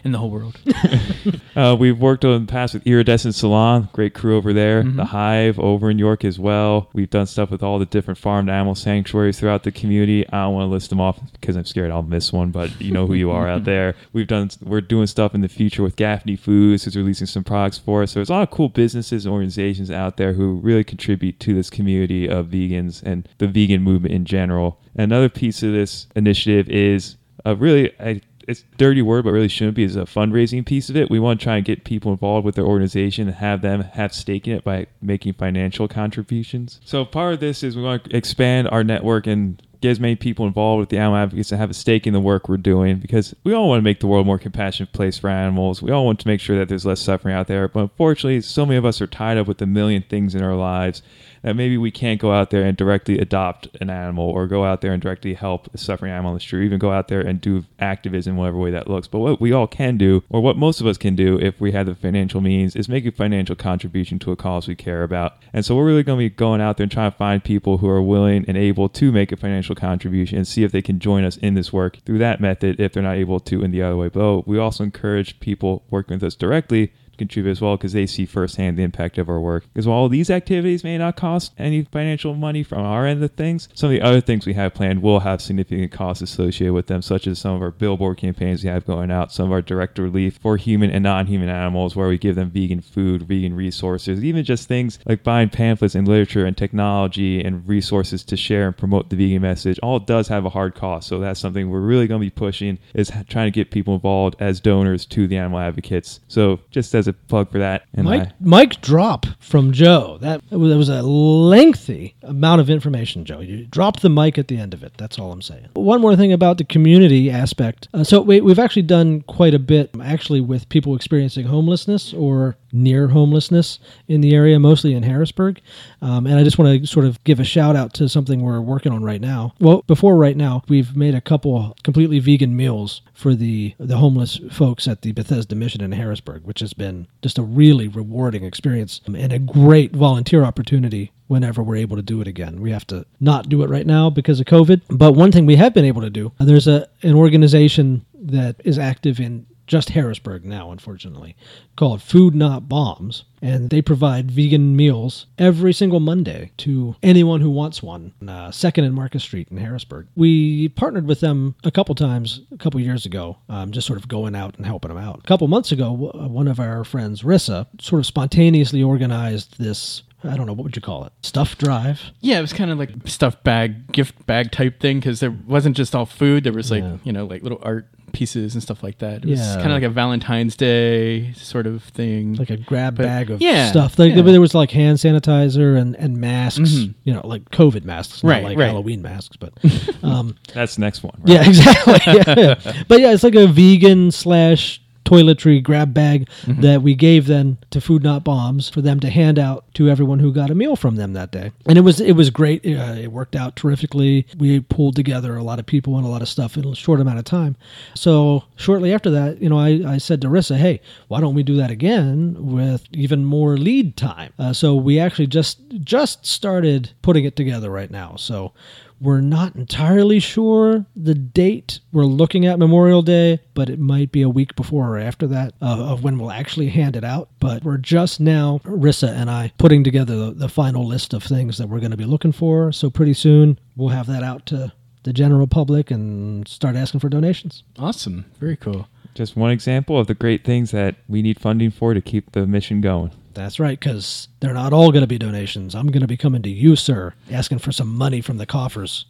In 0.04 0.12
the 0.12 0.19
whole 0.19 0.30
world. 0.30 0.59
Uh, 1.57 1.75
we've 1.78 1.99
worked 1.99 2.25
in 2.25 2.47
the 2.47 2.50
past 2.50 2.75
with 2.75 2.87
Iridescent 2.87 3.35
Salon, 3.35 3.88
great 3.92 4.14
crew 4.14 4.37
over 4.37 4.52
there. 4.52 4.83
Mm-hmm. 4.83 4.97
The 4.97 5.04
Hive 5.07 5.59
over 5.59 5.90
in 5.90 5.99
York 5.99 6.25
as 6.25 6.38
well. 6.38 6.88
We've 6.92 7.11
done 7.11 7.26
stuff 7.26 7.50
with 7.50 7.62
all 7.62 7.78
the 7.78 7.87
different 7.87 8.19
farmed 8.19 8.49
animal 8.49 8.76
sanctuaries 8.76 9.38
throughout 9.40 9.64
the 9.64 9.73
community. 9.73 10.26
I 10.28 10.45
don't 10.45 10.54
want 10.54 10.69
to 10.69 10.71
list 10.71 10.89
list 10.90 10.99
them 10.99 11.00
off 11.00 11.32
because 11.32 11.56
I'm 11.56 11.64
scared 11.64 11.90
I'll 11.90 12.02
miss 12.02 12.32
one, 12.32 12.50
but 12.50 12.80
you 12.80 12.92
know 12.92 13.06
who 13.06 13.14
you 13.14 13.30
are 13.30 13.49
out 13.49 13.64
there. 13.73 13.94
We've 14.12 14.26
done, 14.26 14.50
we're 14.62 14.80
doing 14.80 15.06
stuff 15.06 15.35
in 15.35 15.40
the 15.40 15.49
future 15.49 15.82
with 15.82 15.97
Gaffney 15.97 16.37
Foods, 16.37 16.85
who's 16.85 16.97
releasing 16.97 17.26
some 17.26 17.44
products 17.44 17.78
for 17.78 18.02
us. 18.02 18.12
So 18.12 18.20
there's 18.20 18.30
a 18.30 18.35
lot 18.35 18.42
of 18.42 18.50
cool 18.50 18.68
businesses 18.68 19.25
and 19.25 19.32
organizations 19.32 19.90
out 19.90 20.16
there 20.16 20.32
who 20.32 20.54
really 20.56 20.85
contribute 20.85 21.40
to 21.40 21.54
this 21.54 21.70
community 21.70 22.28
of 22.28 22.49
vegans 22.49 23.02
and 23.02 23.28
the 23.38 23.47
vegan 23.47 23.82
movement 23.82 24.14
in 24.14 24.25
general. 24.25 24.80
Another 24.94 25.28
piece 25.28 25.62
of 25.62 25.73
this 25.73 26.06
initiative 26.16 26.68
is 26.68 27.16
a 27.44 27.54
really, 27.54 27.92
I 28.00 28.20
it's 28.50 28.62
a 28.62 28.76
dirty 28.76 29.00
word, 29.00 29.25
but 29.25 29.30
really 29.30 29.49
shouldn't 29.49 29.76
be, 29.76 29.85
is 29.85 29.97
a 29.97 30.02
fundraising 30.02 30.66
piece 30.66 30.90
of 30.90 30.97
it. 30.97 31.09
We 31.09 31.20
want 31.20 31.38
to 31.38 31.44
try 31.44 31.56
and 31.56 31.64
get 31.64 31.85
people 31.85 32.11
involved 32.11 32.44
with 32.44 32.56
their 32.56 32.64
organization 32.64 33.28
and 33.28 33.37
have 33.37 33.62
them 33.62 33.82
have 33.82 34.12
stake 34.12 34.49
in 34.49 34.56
it 34.56 34.64
by 34.64 34.87
making 35.00 35.35
financial 35.35 35.87
contributions. 35.87 36.80
So 36.85 37.04
part 37.04 37.35
of 37.35 37.40
this 37.40 37.62
is 37.62 37.76
we 37.76 37.82
want 37.82 38.04
to 38.04 38.16
expand 38.16 38.68
our 38.70 38.82
network 38.82 39.28
and 39.28 39.62
get 39.81 39.91
as 39.91 40.01
many 40.01 40.17
people 40.17 40.47
involved 40.47 40.81
with 40.81 40.89
the 40.91 40.99
animal 40.99 41.17
advocates 41.17 41.51
and 41.51 41.61
have 41.61 41.71
a 41.71 41.75
stake 41.75 42.07
in 42.07 42.13
the 42.13 42.21
work 42.21 42.49
we're 42.49 42.57
doing 42.57 42.99
because 42.99 43.35
we 43.45 43.55
all 43.55 43.69
want 43.69 43.79
to 43.79 43.85
make 43.85 44.01
the 44.01 44.07
world 44.07 44.25
a 44.25 44.27
more 44.27 44.39
compassionate 44.39 44.93
place 44.93 45.19
for 45.19 45.31
animals. 45.31 45.83
We 45.83 45.91
all 45.91 46.05
want 46.05 46.21
to 46.21 46.29
make 46.29 46.41
sure 46.41 46.59
that 46.59 46.69
there's 46.69 46.85
less 46.85 47.01
suffering 47.01 47.35
out 47.35 47.47
there. 47.47 47.69
But 47.69 47.81
unfortunately, 47.81 48.43
so 48.43 48.67
many 48.67 48.77
of 48.77 48.85
us 48.85 49.01
are 49.01 49.07
tied 49.07 49.39
up 49.39 49.47
with 49.47 49.63
a 49.63 49.67
million 49.67 50.05
things 50.09 50.35
in 50.35 50.43
our 50.43 50.55
lives 50.55 51.03
that 51.42 51.56
maybe 51.56 51.78
we 51.78 51.90
can't 51.90 52.20
go 52.20 52.32
out 52.32 52.50
there 52.50 52.62
and 52.62 52.76
directly 52.76 53.18
adopt 53.18 53.68
an 53.80 53.90
animal 53.90 54.28
or 54.28 54.47
go 54.47 54.64
out 54.64 54.80
there 54.80 54.92
and 54.92 55.02
directly 55.02 55.35
help 55.35 55.73
a 55.75 55.78
suffering 55.78 56.12
animal 56.12 56.30
on 56.30 56.35
the 56.35 56.40
street, 56.40 56.61
or 56.61 56.62
even 56.64 56.78
go 56.78 56.92
out 56.92 57.09
there 57.09 57.20
and 57.20 57.40
do 57.40 57.64
activism, 57.78 58.37
whatever 58.37 58.59
way 58.59 58.70
that 58.70 58.88
looks. 58.88 59.09
But 59.09 59.20
what 59.20 59.40
we 59.40 59.52
all 59.52 59.66
can 59.66 59.97
do, 59.97 60.23
or 60.28 60.40
what 60.40 60.56
most 60.56 60.80
of 60.80 60.87
us 60.87 60.99
can 60.99 61.16
do 61.16 61.38
if 61.40 61.61
we 61.61 61.73
have 61.73 61.87
the 61.87 61.94
financial 61.94 62.40
means, 62.40 62.76
is 62.76 62.88
make 62.88 63.06
a 63.06 63.12
financial 63.12 63.56
contribution 63.56 64.18
to 64.20 64.32
a 64.32 64.37
cause 64.37 64.68
we 64.68 64.75
care 64.75 65.02
about. 65.02 65.37
And 65.52 65.64
so 65.64 65.76
we're 65.76 65.87
really 65.87 66.02
going 66.02 66.18
to 66.18 66.25
be 66.25 66.35
going 66.35 66.61
out 66.61 66.76
there 66.76 66.85
and 66.85 66.92
trying 66.92 67.11
to 67.11 67.16
find 67.16 67.42
people 67.42 67.78
who 67.78 67.88
are 67.88 68.02
willing 68.02 68.44
and 68.47 68.56
able 68.56 68.88
to 68.90 69.12
make 69.12 69.32
a 69.32 69.37
financial 69.37 69.75
contribution 69.75 70.37
and 70.37 70.47
see 70.47 70.62
if 70.62 70.73
they 70.73 70.82
can 70.82 70.99
join 70.99 71.25
us 71.25 71.37
in 71.38 71.54
this 71.54 71.73
work 71.73 71.99
through 72.04 72.18
that 72.18 72.40
method 72.40 72.78
if 72.78 72.92
they're 72.92 73.02
not 73.02 73.16
able 73.16 73.40
to 73.40 73.62
in 73.62 73.70
the 73.70 73.82
other 73.82 73.97
way. 73.97 74.09
But 74.09 74.47
we 74.47 74.59
also 74.59 74.85
encourage 74.85 75.40
people 75.40 75.85
working 75.90 76.16
with 76.16 76.25
us 76.25 76.35
directly 76.35 76.92
contribute 77.21 77.53
as 77.53 77.61
well 77.61 77.77
because 77.77 77.93
they 77.93 78.07
see 78.07 78.27
firsthand 78.27 78.77
the 78.77 78.83
impact 78.83 79.19
of 79.19 79.29
our 79.29 79.41
work. 79.41 79.65
Because 79.73 79.87
while 79.87 80.09
these 80.09 80.31
activities 80.31 80.83
may 80.83 80.99
not 80.99 81.17
cost 81.17 81.53
any 81.59 81.85
financial 81.85 82.35
money 82.35 82.62
from 82.62 82.81
our 82.81 83.07
end 83.07 83.23
of 83.23 83.33
things, 83.33 83.69
some 83.75 83.89
of 83.89 83.93
the 83.93 84.03
other 84.03 84.21
things 84.21 84.47
we 84.47 84.55
have 84.55 84.75
planned 84.75 85.03
will 85.03 85.21
have 85.21 85.43
significant 85.43 85.93
costs 85.93 86.23
associated 86.23 86.73
with 86.73 86.87
them, 86.87 87.03
such 87.03 87.27
as 87.27 87.39
some 87.39 87.55
of 87.55 87.62
our 87.62 87.71
billboard 87.71 88.17
campaigns 88.17 88.65
we 88.65 88.71
have 88.71 88.87
going 88.87 89.11
out, 89.11 89.33
some 89.33 89.47
of 89.47 89.53
our 89.53 89.62
direct 89.62 89.99
relief 89.99 90.39
for 90.39 90.57
human 90.57 90.91
and 90.91 91.05
non 91.05 91.27
human 91.27 91.49
animals, 91.49 91.95
where 91.95 92.09
we 92.09 92.19
give 92.19 92.37
them 92.37 92.50
vegan 92.50 92.81
food, 92.81 93.23
vegan 93.23 93.55
resources, 93.55 94.25
even 94.25 94.45
just 94.45 94.67
things 94.67 94.99
like 95.07 95.23
buying 95.23 95.49
pamphlets 95.49 95.95
and 95.95 96.09
literature 96.09 96.47
and 96.47 96.57
technology 96.57 97.43
and 97.43 97.69
resources 97.69 98.25
to 98.25 98.37
share 98.37 98.67
and 98.67 98.77
promote 98.77 99.11
the 99.11 99.17
vegan 99.17 99.43
message. 99.43 99.79
All 99.83 99.99
does 99.99 100.29
have 100.29 100.45
a 100.45 100.50
hard 100.50 100.75
cost. 100.75 101.09
So 101.09 101.19
that's 101.19 101.41
something 101.41 101.69
we're 101.69 101.81
really 101.81 102.07
going 102.07 102.21
to 102.21 102.27
be 102.27 102.31
pushing 102.31 102.79
is 102.95 103.12
trying 103.29 103.47
to 103.47 103.50
get 103.50 103.71
people 103.71 103.95
involved 103.95 104.37
as 104.41 104.61
donors 104.61 105.05
to 105.07 105.27
the 105.27 105.37
animal 105.37 105.59
advocates. 105.59 106.21
So 106.29 106.61
just 106.71 106.95
as 106.95 107.09
a 107.09 107.10
plug 107.12 107.50
for 107.50 107.59
that. 107.59 107.85
And 107.95 108.07
Mike, 108.07 108.29
I- 108.29 108.33
Mic 108.40 108.81
drop 108.81 109.26
from 109.38 109.73
Joe. 109.73 110.19
That 110.21 110.43
was, 110.50 110.71
that 110.71 110.76
was 110.76 110.88
a 110.88 111.02
lengthy 111.02 112.14
amount 112.23 112.61
of 112.61 112.71
information, 112.71 113.25
Joe. 113.25 113.40
You 113.40 113.67
dropped 113.67 114.02
the 114.02 114.11
mic 114.11 114.38
at 114.38 114.49
the 114.49 114.57
end 114.59 114.75
of 114.75 114.83
it. 114.83 114.93
That's 114.97 115.19
all 115.19 115.33
I'm 115.33 115.43
saying. 115.43 115.69
One 115.75 116.00
more 116.00 116.17
thing 116.17 116.33
about 116.33 116.59
the 116.59 116.64
community 116.64 117.31
aspect. 117.31 117.88
Uh, 117.93 118.05
so 118.05 118.21
we, 118.21 118.40
we've 118.40 118.59
actually 118.59 118.83
done 118.83 119.23
quite 119.23 119.55
a 119.55 119.59
bit, 119.59 119.90
actually, 120.02 120.40
with 120.40 120.69
people 120.69 120.95
experiencing 120.95 121.47
homelessness 121.47 122.12
or 122.12 122.57
near 122.73 123.09
homelessness 123.09 123.79
in 124.09 124.21
the 124.21 124.35
area, 124.35 124.59
mostly 124.59 124.95
in 124.95 125.03
Harrisburg. 125.03 125.61
Um, 126.03 126.27
and 126.27 126.37
I 126.37 126.45
just 126.45 126.59
want 126.59 126.81
to 126.81 126.87
sort 126.87 127.07
of 127.07 127.23
give 127.25 127.41
a 127.41 127.45
shout 127.45 127.77
out 127.77 127.95
to 127.95 128.09
something 128.09 128.41
we're 128.41 128.61
working 128.61 128.93
on 128.93 129.03
right 129.03 129.21
now. 129.21 129.55
Well, 129.61 129.83
before 129.87 130.17
right 130.17 130.37
now, 130.37 130.62
we've 130.69 130.97
made 130.97 131.15
a 131.15 131.21
couple 131.21 131.77
completely 131.83 132.19
vegan 132.19 132.57
meals 132.57 133.03
for 133.15 133.35
the 133.35 133.75
the 133.79 133.99
homeless 133.99 134.41
folks 134.50 134.89
at 134.89 135.03
the 135.03 135.12
Bethesda 135.12 135.55
Mission 135.55 135.83
in 135.83 135.93
Harrisburg, 135.93 136.45
which 136.45 136.61
has 136.61 136.73
been 136.73 137.07
just 137.23 137.39
a 137.39 137.43
really 137.43 137.89
rewarding 137.89 138.45
experience 138.45 139.00
and 139.07 139.33
a 139.33 139.39
great 139.39 139.95
volunteer 139.95 140.43
opportunity 140.45 141.12
whenever 141.27 141.62
we're 141.62 141.77
able 141.77 141.97
to 141.97 142.03
do 142.03 142.21
it 142.21 142.27
again. 142.27 142.61
We 142.61 142.73
have 142.73 142.87
to 142.89 143.07
not 143.21 143.49
do 143.49 143.62
it 143.62 143.71
right 143.71 143.87
now 143.87 144.11
because 144.11 144.41
of 144.41 144.47
COVID, 144.47 144.83
but 144.91 145.12
one 145.12 145.31
thing 145.31 145.47
we 145.47 145.57
have 145.57 145.73
been 145.73 145.85
able 145.85 146.03
to 146.03 146.11
do, 146.11 146.33
there's 146.40 146.66
a 146.66 146.88
an 147.03 147.14
organization 147.14 148.05
that 148.23 148.57
is 148.64 148.79
active 148.79 149.21
in 149.21 149.47
just 149.70 149.90
Harrisburg 149.90 150.44
now, 150.44 150.72
unfortunately, 150.72 151.37
called 151.76 152.02
Food 152.02 152.35
Not 152.35 152.68
Bombs. 152.68 153.22
And 153.40 153.70
they 153.70 153.80
provide 153.80 154.28
vegan 154.30 154.74
meals 154.76 155.26
every 155.38 155.72
single 155.72 156.00
Monday 156.00 156.50
to 156.59 156.96
anyone 157.04 157.40
who 157.40 157.50
wants 157.50 157.80
one. 157.83 158.12
Uh, 158.26 158.50
Second 158.50 158.85
and 158.85 158.94
Marcus 158.94 159.22
Street 159.22 159.46
in 159.50 159.56
Harrisburg. 159.59 160.09
We 160.16 160.68
partnered 160.70 161.06
with 161.06 161.20
them 161.20 161.54
a 161.62 161.70
couple 161.70 161.94
times 161.94 162.40
a 162.52 162.56
couple 162.59 162.80
years 162.80 163.06
ago, 163.06 163.38
um, 163.48 163.70
just 163.70 163.87
sort 163.87 163.98
of 164.00 164.09
going 164.09 164.35
out 164.35 164.56
and 164.56 164.66
helping 164.66 164.88
them 164.88 164.98
out. 164.98 165.20
A 165.20 165.26
couple 165.28 165.46
months 165.46 165.70
ago, 165.70 166.11
uh, 166.14 166.26
one 166.26 166.48
of 166.48 166.59
our 166.59 166.83
friends, 166.85 167.22
Rissa, 167.22 167.66
sort 167.80 168.00
of 168.00 168.06
spontaneously 168.06 168.83
organized 168.83 169.56
this. 169.59 170.02
I 170.22 170.37
don't 170.37 170.44
know 170.46 170.52
what 170.52 170.64
would 170.64 170.76
you 170.76 170.83
call 170.83 171.04
it? 171.06 171.12
Stuff 171.22 171.56
drive. 171.56 172.02
Yeah, 172.20 172.38
it 172.38 172.42
was 172.42 172.52
kind 172.52 172.70
of 172.70 172.78
like 172.78 172.90
stuffed 173.06 173.42
bag, 173.42 173.90
gift 173.90 174.26
bag 174.26 174.50
type 174.50 174.78
thing 174.80 174.98
because 174.98 175.20
there 175.20 175.30
wasn't 175.30 175.78
just 175.78 175.94
all 175.94 176.04
food. 176.04 176.44
There 176.44 176.52
was 176.52 176.70
like 176.70 176.83
Yeah. 176.83 176.98
you 177.04 177.12
know 177.12 177.24
like 177.24 177.42
little 177.42 177.59
art 177.62 177.88
pieces 178.12 178.55
and 178.55 178.62
stuff 178.62 178.83
like 178.83 178.99
that. 178.99 179.25
It 179.25 179.31
was 179.31 179.40
Yeah. 179.40 179.55
kind 179.57 179.66
of 179.68 179.73
like 179.73 179.83
a 179.83 179.88
Valentine's 179.90 180.57
Day 180.57 181.33
sort 181.35 181.66
of 181.66 181.83
thing. 181.85 182.35
like 182.35 182.51
a 182.51 182.57
grab 182.57 182.96
But- 182.96 183.05
bag 183.07 183.31
of 183.31 183.40
yeah, 183.40 183.70
stuff. 183.70 183.99
Like 183.99 184.14
yeah. 184.14 184.23
there 184.23 184.40
was 184.40 184.55
like 184.55 184.70
hand 184.70 184.99
sanitizer 184.99 185.79
and, 185.79 185.94
and 185.96 186.16
masks, 186.18 186.61
Mhm. 186.61 186.94
you 187.05 187.12
know, 187.14 187.27
like 187.27 187.51
COVID 187.51 187.85
masks, 187.85 188.23
not 188.23 188.31
Right, 188.31 188.44
like 188.44 188.59
right. 188.59 188.66
Halloween 188.66 189.03
masks, 189.03 189.37
but 189.37 189.53
um, 190.03 190.37
that's 190.55 190.75
the 190.77 190.81
next 190.83 191.03
one. 191.03 191.14
Right? 191.20 191.35
yeah, 191.35 191.44
exactly. 191.49 191.99
Yeah, 192.07 192.35
yeah. 192.64 192.83
But 192.88 193.01
yeah, 193.01 193.12
it's 193.12 193.23
like 193.25 193.35
a 193.35 193.46
vegan 193.46 194.11
slash 194.11 194.81
toiletry 195.11 195.62
grab 195.62 195.92
bag 195.94 196.29
Mm-hmm. 196.42 196.62
that 196.62 196.83
we 196.83 196.94
gave 196.94 197.27
then 197.27 197.59
to 197.70 197.81
Food 197.81 198.03
Not 198.03 198.25
Bombs 198.25 198.68
for 198.68 198.81
them 198.81 199.01
to 199.01 199.11
hand 199.11 199.38
out 199.38 199.64
to 199.75 199.88
everyone 199.88 200.18
who 200.20 200.33
got 200.33 200.51
a 200.51 200.55
meal 200.55 200.77
from 200.77 200.96
them 200.96 201.12
that 201.12 201.31
day. 201.33 201.53
And 201.66 201.77
it 201.77 201.83
was 201.83 202.01
it 202.01 202.12
was 202.12 202.31
great. 202.31 202.64
Uh, 202.64 202.94
it 202.99 203.12
worked 203.12 203.37
out 203.37 203.57
terrifically. 203.57 204.27
We 204.38 204.61
pulled 204.61 204.96
together 204.96 205.37
a 205.37 205.42
lot 205.42 205.59
of 205.59 205.66
people 205.66 205.96
and 205.96 206.07
a 206.07 206.09
lot 206.09 206.23
of 206.23 206.29
stuff 206.29 206.57
in 206.57 206.64
a 206.66 206.75
short 206.75 207.01
amount 207.01 207.18
of 207.18 207.25
time. 207.25 207.57
So 207.94 208.44
shortly 208.57 208.92
after 208.92 209.11
that, 209.11 209.40
you 209.42 209.49
know, 209.49 209.59
I, 209.59 209.83
I 209.94 209.99
said 209.99 210.20
to 210.23 210.29
Rissa, 210.29 210.57
hey, 210.57 210.81
why 211.09 211.20
don't 211.20 211.35
we 211.35 211.42
do 211.42 211.57
that 211.57 211.70
again 211.70 212.37
with 212.38 212.87
even 212.92 213.25
more 213.25 213.57
lead 213.57 213.96
time? 213.96 214.33
Uh, 214.38 214.53
so 214.53 214.75
we 214.75 214.99
actually 214.99 215.27
just 215.27 215.59
just 215.85 216.25
started 216.27 216.92
putting 217.03 217.25
it 217.25 217.37
together 217.37 217.70
right 217.70 217.90
now. 217.90 218.16
So 218.16 218.53
we're 219.01 219.21
not 219.21 219.57
entirely 219.57 220.21
sure 220.21 220.85
the 220.95 221.15
date. 221.15 221.81
We're 221.91 222.05
looking 222.05 222.45
at 222.45 222.59
Memorial 222.59 223.03
Day, 223.03 223.41
but 223.55 223.71
it 223.71 223.79
might 223.79 224.13
be 224.13 224.23
a 224.23 224.29
week 224.29 224.55
before 224.55 224.97
or 224.97 224.99
after 224.99 225.27
that 225.29 225.55
uh, 225.63 225.93
of 225.93 226.05
when 226.05 226.19
we'll 226.19 226.31
actually 226.31 226.69
hand 226.69 226.97
it 226.97 227.05
out. 227.05 227.31
But 227.41 227.65
we're 227.65 227.79
just 227.79 228.21
now, 228.21 228.61
Rissa 228.65 229.09
and 229.09 229.31
I, 229.31 229.53
putting 229.59 229.83
together 229.83 230.17
the, 230.17 230.31
the 230.33 230.49
final 230.49 230.87
list 230.87 231.15
of 231.15 231.23
things 231.23 231.57
that 231.59 231.69
we're 231.69 231.81
going 231.81 231.91
to 231.93 231.97
be 231.97 232.05
looking 232.05 232.33
for. 232.33 232.73
So 232.73 232.91
pretty 232.91 233.15
soon 233.15 233.59
we'll 233.75 233.89
have 233.89 234.07
that 234.07 234.23
out 234.23 234.45
to 234.47 234.73
the 235.03 235.13
general 235.15 235.47
public 235.47 235.91
and 235.91 236.47
start 236.47 236.77
asking 236.77 237.01
for 237.01 237.09
donations. 237.09 237.63
awesome, 237.79 238.27
very 238.39 238.57
cool. 238.57 238.87
Just 239.15 239.35
one 239.35 239.51
example 239.51 239.99
of 239.99 240.07
the 240.07 240.15
great 240.15 240.45
things 240.45 240.71
that 240.71 240.97
we 241.09 241.23
need 241.23 241.41
funding 241.41 241.71
for 241.71 241.95
to 241.95 242.01
keep 242.01 242.33
the 242.33 242.47
mission 242.47 242.81
going. 242.81 243.11
That's 243.33 243.61
right, 243.61 243.79
because 243.79 244.29
they're 244.40 244.55
not 244.55 244.73
all 244.73 244.90
going 244.90 245.03
to 245.03 245.07
be 245.07 245.19
donations. 245.19 245.75
I'm 245.75 245.88
going 245.88 246.01
to 246.03 246.09
be 246.09 246.16
coming 246.16 246.43
to 246.43 246.51
you, 246.51 246.77
sir, 246.77 247.14
asking 247.31 247.59
for 247.59 247.73
some 247.73 247.88
money 247.97 248.21
from 248.21 248.38
the 248.38 248.47
coffers. 248.47 249.07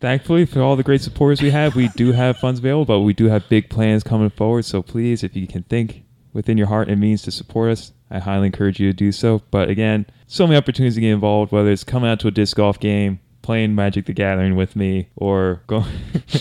Thankfully, 0.00 0.46
for 0.46 0.60
all 0.60 0.76
the 0.76 0.84
great 0.84 1.00
supporters 1.00 1.42
we 1.42 1.50
have, 1.50 1.74
we 1.74 1.88
do 1.88 2.12
have 2.12 2.38
funds 2.38 2.60
available, 2.60 2.84
but 2.84 3.00
we 3.00 3.12
do 3.12 3.26
have 3.26 3.48
big 3.48 3.68
plans 3.68 4.04
coming 4.04 4.30
forward. 4.30 4.64
So 4.64 4.80
please, 4.80 5.24
if 5.24 5.34
you 5.34 5.48
can 5.48 5.64
think 5.64 6.04
within 6.32 6.56
your 6.56 6.68
heart 6.68 6.88
and 6.88 7.00
means 7.00 7.22
to 7.22 7.32
support 7.32 7.72
us, 7.72 7.92
I 8.10 8.20
highly 8.20 8.46
encourage 8.46 8.78
you 8.78 8.88
to 8.90 8.96
do 8.96 9.10
so. 9.10 9.42
But 9.50 9.68
again, 9.68 10.06
so 10.28 10.46
many 10.46 10.56
opportunities 10.56 10.94
to 10.94 11.00
get 11.00 11.10
involved, 11.10 11.50
whether 11.50 11.70
it's 11.70 11.82
coming 11.82 12.08
out 12.08 12.20
to 12.20 12.28
a 12.28 12.30
disc 12.30 12.56
golf 12.56 12.78
game, 12.78 13.18
playing 13.42 13.74
Magic 13.74 14.06
the 14.06 14.12
Gathering 14.12 14.54
with 14.54 14.76
me, 14.76 15.08
or 15.16 15.62
going 15.66 15.90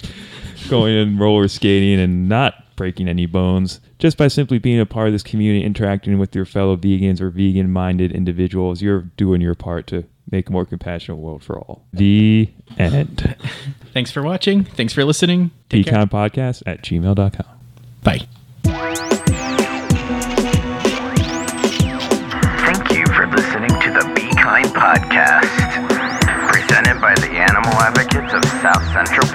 going 0.69 0.95
and 0.95 1.19
roller 1.19 1.47
skating 1.47 1.99
and 1.99 2.29
not 2.29 2.63
breaking 2.77 3.09
any 3.09 3.25
bones. 3.25 3.81
Just 3.99 4.17
by 4.17 4.29
simply 4.29 4.59
being 4.59 4.79
a 4.79 4.85
part 4.85 5.07
of 5.07 5.13
this 5.13 5.23
community, 5.23 5.65
interacting 5.65 6.17
with 6.17 6.33
your 6.33 6.45
fellow 6.45 6.77
vegans 6.77 7.19
or 7.19 7.29
vegan 7.29 7.73
minded 7.73 8.13
individuals, 8.13 8.81
you're 8.81 9.01
doing 9.17 9.41
your 9.41 9.55
part 9.55 9.87
to 9.87 10.05
make 10.31 10.47
a 10.47 10.51
more 10.53 10.65
compassionate 10.65 11.17
world 11.19 11.43
for 11.43 11.59
all. 11.59 11.85
The 11.91 12.49
end. 12.77 13.35
Thanks 13.93 14.11
for 14.11 14.21
watching. 14.21 14.63
Thanks 14.63 14.93
for 14.93 15.03
listening. 15.03 15.51
Take 15.69 15.87
care. 15.87 16.05
Podcast 16.05 16.63
at 16.65 16.83
gmail.com. 16.83 17.45
Bye. 18.03 18.27
Thank 22.63 22.91
you 22.91 23.05
for 23.13 23.27
listening 23.27 23.69
to 23.69 23.91
the 23.91 24.11
Be 24.15 24.29
Kind 24.39 24.67
podcast, 24.67 25.49
presented 26.49 27.01
by 27.01 27.15
the 27.15 27.31
Animal 27.31 27.73
Advocates 27.73 28.33
of 28.33 28.45
South 28.61 28.85
Central 28.93 29.27